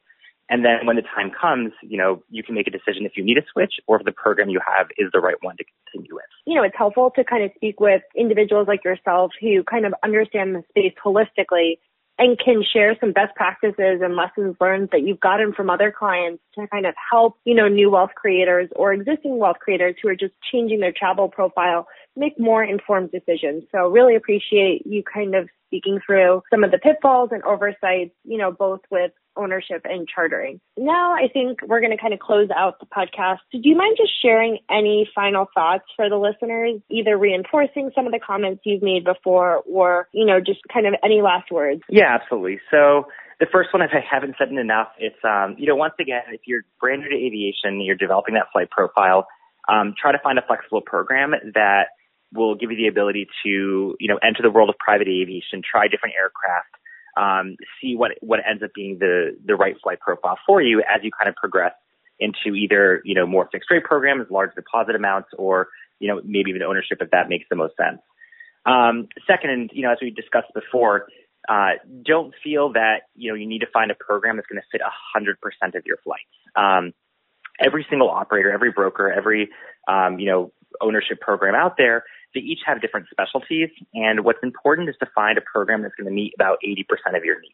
and 0.49 0.65
then 0.65 0.85
when 0.85 0.95
the 0.95 1.03
time 1.03 1.31
comes, 1.31 1.71
you 1.81 1.97
know, 1.97 2.23
you 2.29 2.43
can 2.43 2.55
make 2.55 2.67
a 2.67 2.71
decision 2.71 3.05
if 3.05 3.13
you 3.15 3.23
need 3.23 3.37
a 3.37 3.45
switch 3.51 3.75
or 3.87 3.97
if 3.97 4.05
the 4.05 4.11
program 4.11 4.49
you 4.49 4.59
have 4.65 4.87
is 4.97 5.09
the 5.13 5.19
right 5.19 5.35
one 5.41 5.55
to 5.57 5.63
continue 5.63 6.15
with. 6.15 6.25
You 6.45 6.55
know, 6.55 6.63
it's 6.63 6.75
helpful 6.77 7.11
to 7.15 7.23
kind 7.23 7.43
of 7.43 7.51
speak 7.55 7.79
with 7.79 8.01
individuals 8.15 8.67
like 8.67 8.83
yourself 8.83 9.31
who 9.39 9.63
kind 9.63 9.85
of 9.85 9.93
understand 10.03 10.55
the 10.55 10.63
space 10.69 10.93
holistically 11.03 11.77
and 12.19 12.37
can 12.37 12.63
share 12.73 12.97
some 12.99 13.13
best 13.13 13.33
practices 13.35 14.01
and 14.01 14.15
lessons 14.15 14.55
learned 14.59 14.89
that 14.91 15.03
you've 15.03 15.21
gotten 15.21 15.53
from 15.53 15.69
other 15.69 15.93
clients 15.97 16.43
to 16.53 16.67
kind 16.67 16.85
of 16.85 16.93
help, 17.09 17.37
you 17.45 17.55
know, 17.55 17.69
new 17.69 17.89
wealth 17.89 18.11
creators 18.13 18.69
or 18.75 18.91
existing 18.91 19.37
wealth 19.37 19.55
creators 19.61 19.95
who 20.01 20.09
are 20.09 20.15
just 20.15 20.33
changing 20.51 20.81
their 20.81 20.91
travel 20.91 21.29
profile 21.29 21.87
make 22.17 22.37
more 22.37 22.61
informed 22.61 23.11
decisions. 23.11 23.63
So 23.71 23.87
really 23.87 24.15
appreciate 24.15 24.85
you 24.85 25.01
kind 25.01 25.33
of 25.33 25.47
speaking 25.67 25.99
through 26.05 26.41
some 26.51 26.63
of 26.63 26.71
the 26.71 26.77
pitfalls 26.77 27.29
and 27.31 27.41
oversights, 27.43 28.11
you 28.25 28.37
know, 28.37 28.51
both 28.51 28.81
with 28.91 29.11
ownership 29.39 29.81
and 29.85 30.07
chartering. 30.07 30.59
Now 30.77 31.13
I 31.13 31.27
think 31.31 31.59
we're 31.67 31.79
going 31.79 31.95
to 31.95 32.01
kind 32.01 32.13
of 32.13 32.19
close 32.19 32.49
out 32.55 32.79
the 32.79 32.85
podcast. 32.85 33.39
Do 33.51 33.59
you 33.63 33.75
mind 33.75 33.95
just 33.97 34.11
sharing 34.21 34.59
any 34.69 35.09
final 35.15 35.47
thoughts 35.53 35.85
for 35.95 36.09
the 36.09 36.17
listeners, 36.17 36.81
either 36.89 37.17
reinforcing 37.17 37.91
some 37.95 38.05
of 38.05 38.11
the 38.11 38.19
comments 38.19 38.61
you've 38.65 38.83
made 38.83 39.03
before 39.05 39.63
or, 39.65 40.07
you 40.11 40.25
know, 40.25 40.39
just 40.39 40.59
kind 40.71 40.85
of 40.85 40.93
any 41.03 41.21
last 41.21 41.51
words? 41.51 41.81
Yeah, 41.89 42.17
absolutely. 42.19 42.59
So 42.69 43.07
the 43.39 43.47
first 43.51 43.71
one, 43.71 43.81
if 43.81 43.91
I 43.93 44.03
haven't 44.03 44.35
said 44.37 44.49
it 44.51 44.59
enough, 44.59 44.89
it's, 44.99 45.19
um, 45.23 45.55
you 45.57 45.67
know, 45.67 45.75
once 45.75 45.93
again, 45.99 46.23
if 46.31 46.41
you're 46.45 46.61
brand 46.79 47.01
new 47.01 47.09
to 47.09 47.15
aviation, 47.15 47.81
you're 47.81 47.95
developing 47.95 48.35
that 48.35 48.47
flight 48.51 48.69
profile, 48.69 49.27
um, 49.67 49.93
try 49.99 50.11
to 50.11 50.19
find 50.19 50.37
a 50.37 50.41
flexible 50.45 50.81
program 50.81 51.31
that 51.53 51.95
will 52.33 52.55
give 52.55 52.71
you 52.71 52.77
the 52.77 52.87
ability 52.87 53.27
to, 53.43 53.95
you 53.99 54.07
know, 54.07 54.19
enter 54.21 54.43
the 54.43 54.51
world 54.51 54.69
of 54.69 54.77
private 54.77 55.07
aviation, 55.07 55.61
try 55.63 55.87
different 55.87 56.15
aircraft, 56.15 56.75
um, 57.19 57.57
see 57.81 57.95
what 57.95 58.11
what 58.21 58.39
ends 58.49 58.63
up 58.63 58.71
being 58.73 58.97
the 58.99 59.37
the 59.45 59.55
right 59.55 59.75
flight 59.83 59.99
profile 59.99 60.39
for 60.47 60.61
you 60.61 60.79
as 60.81 61.03
you 61.03 61.11
kind 61.11 61.27
of 61.29 61.35
progress 61.35 61.73
into 62.19 62.55
either 62.55 63.01
you 63.03 63.13
know 63.13 63.27
more 63.27 63.49
fixed 63.51 63.69
rate 63.69 63.83
programs, 63.83 64.27
large 64.29 64.55
deposit 64.55 64.95
amounts, 64.95 65.29
or 65.37 65.67
you 65.99 66.07
know 66.07 66.21
maybe 66.23 66.49
even 66.49 66.63
ownership 66.63 66.99
if 67.01 67.11
that 67.11 67.27
makes 67.27 67.45
the 67.49 67.55
most 67.55 67.75
sense. 67.75 67.99
Um, 68.65 69.07
second, 69.27 69.71
you 69.73 69.83
know, 69.83 69.91
as 69.91 69.97
we 70.01 70.11
discussed 70.11 70.53
before, 70.53 71.07
uh, 71.47 71.79
don't 72.05 72.33
feel 72.43 72.73
that 72.73 73.01
you 73.15 73.31
know 73.31 73.35
you 73.35 73.47
need 73.47 73.59
to 73.59 73.67
find 73.73 73.91
a 73.91 73.95
program 73.95 74.37
that's 74.37 74.47
going 74.47 74.61
to 74.61 74.67
fit 74.71 74.81
100% 74.81 75.75
of 75.75 75.85
your 75.85 75.97
flights. 76.03 76.23
Um, 76.55 76.93
every 77.59 77.85
single 77.89 78.09
operator, 78.09 78.51
every 78.51 78.71
broker, 78.71 79.11
every 79.11 79.49
um, 79.87 80.19
you 80.19 80.27
know 80.27 80.53
ownership 80.79 81.19
program 81.19 81.55
out 81.55 81.75
there 81.77 82.03
they 82.33 82.41
each 82.41 82.59
have 82.65 82.81
different 82.81 83.07
specialties, 83.09 83.69
and 83.93 84.23
what's 84.23 84.39
important 84.43 84.89
is 84.89 84.95
to 84.99 85.07
find 85.15 85.37
a 85.37 85.41
program 85.41 85.81
that's 85.81 85.95
going 85.95 86.07
to 86.07 86.13
meet 86.13 86.33
about 86.35 86.59
80% 86.65 87.17
of 87.17 87.23
your 87.23 87.39
needs. 87.39 87.53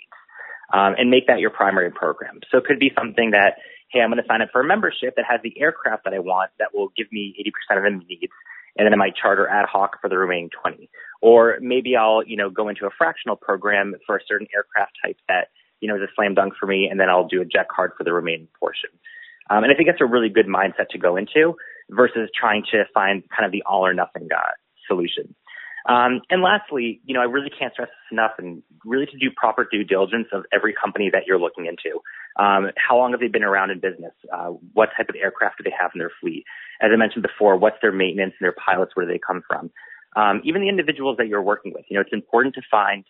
Um, 0.73 0.95
and 0.97 1.11
make 1.11 1.27
that 1.27 1.39
your 1.39 1.51
primary 1.51 1.91
program. 1.91 2.39
So 2.49 2.57
it 2.57 2.65
could 2.65 2.79
be 2.79 2.91
something 2.97 3.31
that, 3.31 3.57
hey, 3.89 4.01
I'm 4.01 4.09
going 4.09 4.21
to 4.21 4.27
sign 4.27 4.41
up 4.41 4.49
for 4.51 4.61
a 4.61 4.65
membership 4.65 5.15
that 5.15 5.23
has 5.29 5.39
the 5.43 5.53
aircraft 5.61 6.05
that 6.05 6.13
I 6.15 6.17
want 6.17 6.49
that 6.57 6.73
will 6.73 6.91
give 6.97 7.05
me 7.11 7.35
80% 7.71 7.77
of 7.77 7.83
the 7.83 8.05
needs, 8.09 8.33
and 8.75 8.85
then 8.85 8.91
I 8.91 8.97
might 8.97 9.15
charter 9.15 9.47
ad 9.47 9.67
hoc 9.71 10.01
for 10.01 10.09
the 10.09 10.17
remaining 10.17 10.49
20. 10.59 10.89
Or 11.21 11.59
maybe 11.61 11.95
I'll, 11.95 12.23
you 12.25 12.35
know, 12.35 12.49
go 12.49 12.67
into 12.67 12.87
a 12.87 12.89
fractional 12.97 13.35
program 13.35 13.93
for 14.07 14.17
a 14.17 14.19
certain 14.27 14.47
aircraft 14.55 14.93
type 15.05 15.17
that, 15.29 15.49
you 15.81 15.87
know, 15.87 15.97
is 15.97 16.01
a 16.01 16.11
slam 16.15 16.33
dunk 16.33 16.53
for 16.59 16.65
me, 16.65 16.87
and 16.89 16.99
then 16.99 17.09
I'll 17.11 17.27
do 17.27 17.41
a 17.41 17.45
jet 17.45 17.67
card 17.69 17.91
for 17.95 18.03
the 18.03 18.11
remaining 18.11 18.47
portion. 18.59 18.89
Um, 19.51 19.63
and 19.63 19.71
I 19.71 19.75
think 19.75 19.87
that's 19.87 20.01
a 20.01 20.05
really 20.05 20.29
good 20.29 20.47
mindset 20.47 20.89
to 20.89 20.97
go 20.97 21.15
into 21.15 21.55
versus 21.91 22.29
trying 22.35 22.63
to 22.71 22.85
find 22.91 23.23
kind 23.29 23.45
of 23.45 23.51
the 23.51 23.61
all 23.67 23.85
or 23.85 23.93
nothing 23.93 24.27
guy 24.27 24.49
solution. 24.87 25.35
Um, 25.87 26.21
and 26.31 26.41
lastly, 26.41 26.99
you 27.05 27.13
know, 27.13 27.21
I 27.21 27.25
really 27.25 27.51
can't 27.51 27.71
stress 27.73 27.89
this 27.89 28.11
enough 28.11 28.31
and 28.39 28.63
really 28.83 29.05
to 29.05 29.17
do 29.17 29.29
proper 29.35 29.67
due 29.71 29.83
diligence 29.83 30.27
of 30.33 30.43
every 30.51 30.73
company 30.73 31.09
that 31.13 31.23
you're 31.27 31.39
looking 31.39 31.67
into. 31.67 31.99
Um, 32.37 32.71
how 32.75 32.97
long 32.97 33.11
have 33.11 33.19
they 33.19 33.27
been 33.27 33.43
around 33.43 33.69
in 33.69 33.79
business? 33.79 34.13
Uh, 34.33 34.49
what 34.73 34.89
type 34.97 35.09
of 35.09 35.15
aircraft 35.15 35.59
do 35.59 35.63
they 35.63 35.75
have 35.79 35.91
in 35.93 35.99
their 35.99 36.11
fleet? 36.19 36.43
As 36.81 36.89
I 36.91 36.97
mentioned 36.97 37.21
before, 37.21 37.55
what's 37.55 37.77
their 37.81 37.91
maintenance 37.91 38.33
and 38.39 38.45
their 38.45 38.55
pilots? 38.65 38.95
Where 38.95 39.05
do 39.05 39.11
they 39.11 39.19
come 39.19 39.43
from? 39.47 39.69
Um, 40.15 40.41
even 40.43 40.61
the 40.61 40.69
individuals 40.69 41.17
that 41.17 41.27
you're 41.27 41.41
working 41.41 41.71
with. 41.73 41.85
You 41.89 41.95
know, 41.95 42.01
it's 42.01 42.13
important 42.13 42.55
to 42.55 42.61
find, 42.71 43.05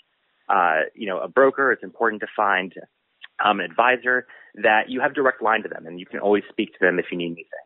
uh, 0.50 0.90
you 0.96 1.08
know, 1.08 1.20
a 1.20 1.30
broker. 1.30 1.72
It's 1.72 1.84
important 1.84 2.22
to 2.24 2.28
find 2.36 2.74
um, 3.44 3.60
an 3.62 3.66
advisor 3.66 4.28
that 4.56 4.90
you 4.90 5.00
have 5.00 5.14
direct 5.14 5.42
line 5.42 5.64
to 5.64 5.70
them 5.70 5.86
and 5.86 6.00
you 6.00 6.06
can 6.06 6.20
always 6.20 6.44
speak 6.50 6.74
to 6.74 6.80
them 6.82 7.00
if 7.00 7.06
you 7.12 7.18
need 7.18 7.28
anything 7.28 7.65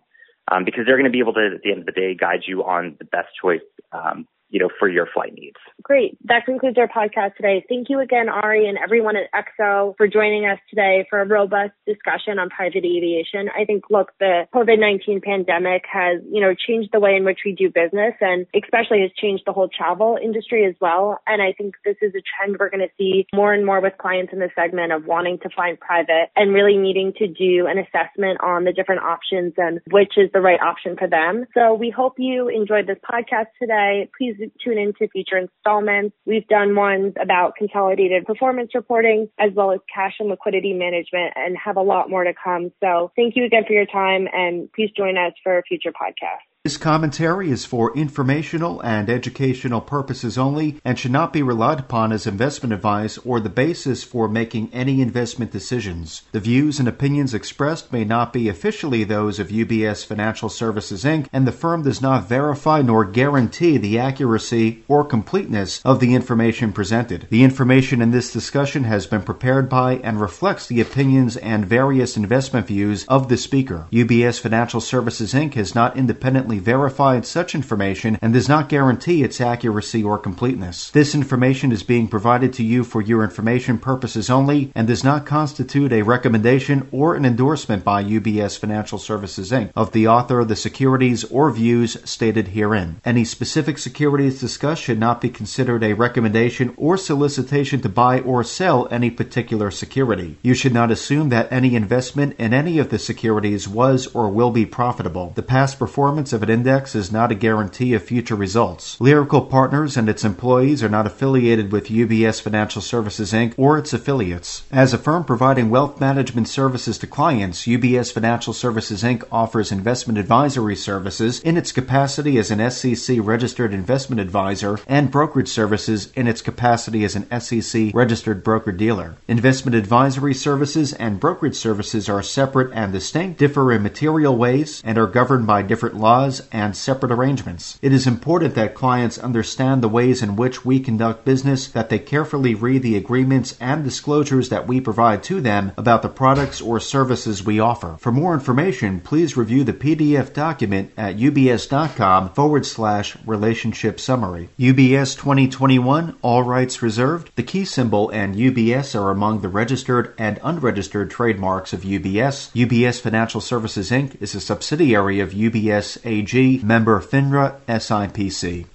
um, 0.51 0.65
because 0.65 0.85
they're 0.85 0.97
going 0.97 1.05
to 1.05 1.12
be 1.12 1.19
able 1.19 1.33
to, 1.33 1.51
at 1.55 1.62
the 1.62 1.71
end 1.71 1.81
of 1.81 1.85
the 1.85 1.91
day, 1.91 2.15
guide 2.15 2.43
you 2.45 2.63
on 2.63 2.95
the 2.99 3.05
best 3.05 3.29
choice 3.41 3.62
um, 3.91 4.27
you 4.49 4.59
know, 4.59 4.69
for 4.79 4.89
your 4.89 5.07
flight 5.13 5.33
needs. 5.33 5.57
Great. 5.83 6.17
That 6.25 6.45
concludes 6.45 6.77
our 6.77 6.88
podcast 6.88 7.35
today. 7.35 7.63
Thank 7.69 7.89
you 7.89 7.99
again, 7.99 8.29
Ari, 8.29 8.67
and 8.67 8.77
everyone 8.77 9.15
at 9.15 9.29
XO 9.31 9.95
for 9.97 10.07
joining 10.07 10.45
us 10.45 10.59
today 10.69 11.05
for 11.09 11.21
a 11.21 11.27
robust 11.27 11.71
discussion 11.85 12.39
on 12.39 12.49
private 12.49 12.83
aviation. 12.83 13.49
I 13.49 13.65
think, 13.65 13.85
look, 13.89 14.12
the 14.19 14.47
COVID-19 14.53 15.23
pandemic 15.23 15.83
has, 15.91 16.21
you 16.31 16.41
know, 16.41 16.53
changed 16.55 16.89
the 16.91 16.99
way 16.99 17.15
in 17.15 17.25
which 17.25 17.39
we 17.45 17.53
do 17.53 17.69
business 17.69 18.15
and 18.21 18.47
especially 18.55 19.01
has 19.01 19.12
changed 19.15 19.43
the 19.45 19.53
whole 19.53 19.69
travel 19.69 20.17
industry 20.21 20.65
as 20.65 20.75
well. 20.81 21.19
And 21.27 21.41
I 21.41 21.53
think 21.53 21.75
this 21.85 21.97
is 22.01 22.13
a 22.15 22.21
trend 22.21 22.57
we're 22.59 22.69
going 22.69 22.88
to 22.88 22.93
see 22.97 23.27
more 23.33 23.53
and 23.53 23.65
more 23.65 23.81
with 23.81 23.97
clients 23.97 24.33
in 24.33 24.39
the 24.39 24.49
segment 24.55 24.91
of 24.91 25.05
wanting 25.05 25.38
to 25.39 25.49
find 25.55 25.79
private 25.79 26.29
and 26.35 26.53
really 26.53 26.77
needing 26.77 27.13
to 27.17 27.27
do 27.27 27.67
an 27.67 27.77
assessment 27.77 28.39
on 28.41 28.63
the 28.63 28.73
different 28.73 29.01
options 29.01 29.53
and 29.57 29.79
which 29.91 30.13
is 30.17 30.29
the 30.33 30.41
right 30.41 30.59
option 30.59 30.95
for 30.97 31.07
them. 31.07 31.45
So 31.53 31.73
we 31.73 31.89
hope 31.89 32.15
you 32.17 32.47
enjoyed 32.47 32.88
this 32.88 32.97
podcast 33.09 33.47
today. 33.62 34.09
Please 34.17 34.35
tune 34.63 34.78
into 34.78 35.08
future 35.12 35.38
installments. 35.38 36.15
We've 36.25 36.47
done 36.47 36.75
ones 36.75 37.13
about 37.21 37.56
consolidated 37.56 38.25
performance 38.25 38.71
reporting 38.73 39.30
as 39.39 39.52
well 39.54 39.71
as 39.71 39.80
cash 39.93 40.15
and 40.19 40.30
liquidity 40.30 40.73
management 40.73 41.34
and 41.36 41.58
have 41.58 41.78
a 41.78 41.82
lot 41.82 42.10
more 42.10 42.23
to 42.23 42.34
come. 42.34 42.71
So 42.82 43.12
thank 43.15 43.36
you 43.36 43.45
again 43.45 43.63
for 43.67 43.73
your 43.73 43.86
time 43.86 44.28
and 44.32 44.71
please 44.73 44.91
join 44.95 45.17
us 45.17 45.34
for 45.43 45.63
future 45.67 45.91
podcast. 45.91 46.48
This 46.65 46.76
commentary 46.76 47.52
is 47.52 47.63
for 47.63 47.95
informational 47.95 48.82
and 48.82 49.10
educational 49.10 49.80
purposes 49.80 50.38
only 50.38 50.82
and 50.84 51.00
should 51.00 51.10
not 51.10 51.32
be 51.32 51.41
relied 51.41 51.80
upon 51.80 52.12
as 52.12 52.28
investment 52.28 52.74
advice 52.74 53.17
or 53.19 53.39
the 53.39 53.48
basis 53.48 54.04
for 54.04 54.28
making 54.28 54.69
any 54.74 55.02
investment 55.02 55.54
decisions. 55.54 56.24
The 56.34 56.41
views 56.41 56.78
and 56.78 56.89
opinions 56.89 57.34
expressed 57.34 57.93
may 57.93 58.04
not 58.04 58.34
be 58.34 58.50
officially 58.50 59.06
those 59.06 59.39
of 59.39 59.48
UBS 59.48 60.06
Financial 60.06 60.50
Services 60.50 61.06
Inc., 61.06 61.28
and 61.32 61.48
the 61.48 61.54
firm 61.54 61.84
does 61.84 62.02
not 62.02 62.28
verify 62.28 62.82
nor 62.82 63.06
guarantee 63.06 63.78
the 63.78 63.98
accuracy 63.98 64.84
or 64.89 65.06
completeness 65.06 65.82
of 65.86 66.02
the 66.02 66.13
information 66.13 66.74
presented. 66.74 67.26
The 67.30 67.45
information 67.45 68.02
in 68.02 68.12
this 68.12 68.34
discussion 68.34 68.84
has 68.84 69.08
been 69.08 69.22
prepared 69.22 69.69
by 69.69 70.02
and 70.04 70.19
reflects 70.19 70.67
the 70.67 70.82
opinions 70.82 71.38
and 71.38 71.65
various 71.65 72.17
investment 72.17 72.67
views 72.67 73.06
of 73.08 73.30
the 73.30 73.38
speaker. 73.38 73.88
UBS 73.93 74.41
Financial 74.41 74.82
Services 74.82 75.34
Inc. 75.34 75.54
has 75.54 75.74
not 75.74 75.95
independently 75.95 76.48
verified 76.57 77.27
such 77.27 77.53
information 77.53 78.17
and 78.21 78.33
does 78.33 78.49
not 78.49 78.69
guarantee 78.69 79.21
its 79.21 79.39
accuracy 79.39 80.03
or 80.03 80.17
completeness. 80.17 80.89
This 80.89 81.13
information 81.13 81.71
is 81.71 81.83
being 81.83 82.07
provided 82.07 82.53
to 82.53 82.63
you 82.63 82.83
for 82.83 83.01
your 83.01 83.23
information 83.23 83.77
purposes 83.77 84.29
only 84.29 84.71
and 84.73 84.88
does 84.88 85.03
not 85.03 85.27
constitute 85.27 85.91
a 85.91 86.01
recommendation 86.01 86.88
or 86.91 87.13
an 87.15 87.25
endorsement 87.25 87.83
by 87.83 88.03
UBS 88.03 88.57
Financial 88.57 88.97
Services 88.97 89.51
Inc. 89.51 89.71
of 89.75 89.91
the 89.91 90.07
author 90.07 90.39
of 90.39 90.47
the 90.47 90.55
securities 90.55 91.23
or 91.25 91.51
views 91.51 91.97
stated 92.03 92.49
herein. 92.49 93.01
Any 93.05 93.25
specific 93.25 93.77
securities 93.77 94.39
discussed 94.39 94.81
should 94.81 94.99
not 94.99 95.21
be 95.21 95.29
considered 95.29 95.83
a 95.83 95.93
recommendation 95.93 96.73
or 96.77 96.97
solicitation 96.97 97.81
to 97.81 97.89
buy 97.89 98.21
or 98.21 98.43
sell 98.43 98.88
any 98.89 99.12
particular 99.12 99.69
security. 99.69 100.38
You 100.41 100.53
should 100.53 100.73
not 100.73 100.91
assume 100.91 101.29
that 101.29 101.51
any 101.51 101.75
investment 101.75 102.35
in 102.39 102.53
any 102.53 102.79
of 102.79 102.89
the 102.89 102.99
securities 102.99 103.67
was 103.67 104.07
or 104.07 104.29
will 104.29 104.51
be 104.51 104.65
profitable. 104.65 105.33
The 105.35 105.43
past 105.43 105.77
performance 105.77 106.31
of 106.31 106.38
of 106.39 106.43
an 106.43 106.49
index 106.49 106.95
is 106.95 107.12
not 107.12 107.34
a 107.34 107.36
guarantee 107.36 107.93
of 107.93 108.02
future 108.02 108.36
results. 108.36 108.95
Lyrical 109.02 109.41
Partners 109.41 109.97
and 109.97 110.08
its 110.08 110.23
employees 110.23 110.82
are 110.82 110.88
not 110.88 111.06
affiliated 111.06 111.69
with 111.69 111.89
UBS 111.89 112.41
Financial 112.41 112.82
Services 112.82 113.34
Inc. 113.34 113.54
or 113.58 113.78
its 113.78 113.91
affiliates. 113.91 114.63
As 114.71 114.93
a 114.93 114.97
firm 114.97 115.25
providing 115.25 115.69
wealth 115.69 115.99
management 115.99 116.47
services 116.47 116.97
to 116.99 117.08
clients, 117.08 117.63
UBS 117.63 118.13
Financial 118.13 118.54
Services 118.54 119.04
Inc. 119.04 119.25
offers 119.30 119.69
investment 119.69 120.17
advisory 120.17 120.78
services 120.78 121.41
in 121.41 121.58
its 121.58 121.73
capacity 121.73 122.38
as 122.38 122.52
an 122.52 122.71
SEC 122.71 123.17
registered 123.19 123.73
investment 123.73 124.21
advisor 124.21 124.80
and 124.88 125.12
brokerage 125.12 125.49
services 125.49 126.10
in 126.15 126.25
its 126.25 126.41
capacity 126.41 127.04
as 127.04 127.17
an 127.17 127.28
SEC 127.41 127.93
registered 127.93 128.45
broker 128.45 128.71
dealer. 128.71 129.17
Investment 129.28 129.75
advisory 129.75 130.34
services 130.34 130.93
and 130.93 131.19
brokerage 131.19 131.58
services 131.58 132.08
are 132.08 132.23
separate 132.23 132.71
and 132.73 132.93
distinct, 132.93 133.39
differ 133.39 133.73
in 133.73 133.84
material 133.84 134.38
ways, 134.38 134.82
and 134.86 134.97
are 134.97 135.06
governed 135.06 135.45
by 135.45 135.62
different 135.62 135.97
laws 135.97 136.28
and 136.51 136.75
separate 136.75 137.11
arrangements. 137.11 137.79
It 137.81 137.91
is 137.91 138.05
important 138.05 138.55
that 138.55 138.75
clients 138.75 139.17
understand 139.17 139.81
the 139.81 139.89
ways 139.89 140.21
in 140.21 140.35
which 140.35 140.63
we 140.63 140.79
conduct 140.79 141.25
business, 141.25 141.67
that 141.67 141.89
they 141.89 141.99
carefully 141.99 142.53
read 142.55 142.83
the 142.83 142.95
agreements 142.95 143.55
and 143.59 143.83
disclosures 143.83 144.49
that 144.49 144.67
we 144.67 144.79
provide 144.79 145.23
to 145.23 145.41
them 145.41 145.71
about 145.77 146.01
the 146.01 146.09
products 146.09 146.61
or 146.61 146.79
services 146.79 147.43
we 147.43 147.59
offer. 147.59 147.97
For 147.99 148.11
more 148.11 148.33
information, 148.33 148.99
please 148.99 149.35
review 149.35 149.63
the 149.63 149.73
PDF 149.73 150.33
document 150.33 150.91
at 150.95 151.17
ubs.com 151.17 152.29
forward 152.29 152.65
slash 152.65 153.17
relationship 153.25 153.99
summary. 153.99 154.49
UBS 154.59 155.17
2021, 155.17 156.15
all 156.21 156.43
rights 156.43 156.81
reserved. 156.81 157.31
The 157.35 157.43
key 157.43 157.65
symbol 157.65 158.09
and 158.09 158.35
UBS 158.35 158.99
are 158.99 159.11
among 159.11 159.41
the 159.41 159.49
registered 159.49 160.13
and 160.17 160.39
unregistered 160.43 161.09
trademarks 161.09 161.73
of 161.73 161.81
UBS. 161.81 162.51
UBS 162.53 163.01
Financial 163.01 163.41
Services 163.41 163.91
Inc. 163.91 164.21
is 164.21 164.35
a 164.35 164.41
subsidiary 164.41 165.19
of 165.19 165.31
UBS 165.31 165.97
AG, 166.19 166.62
member 166.63 166.99
FINRA 166.99 167.55
SIPC. 167.69 168.65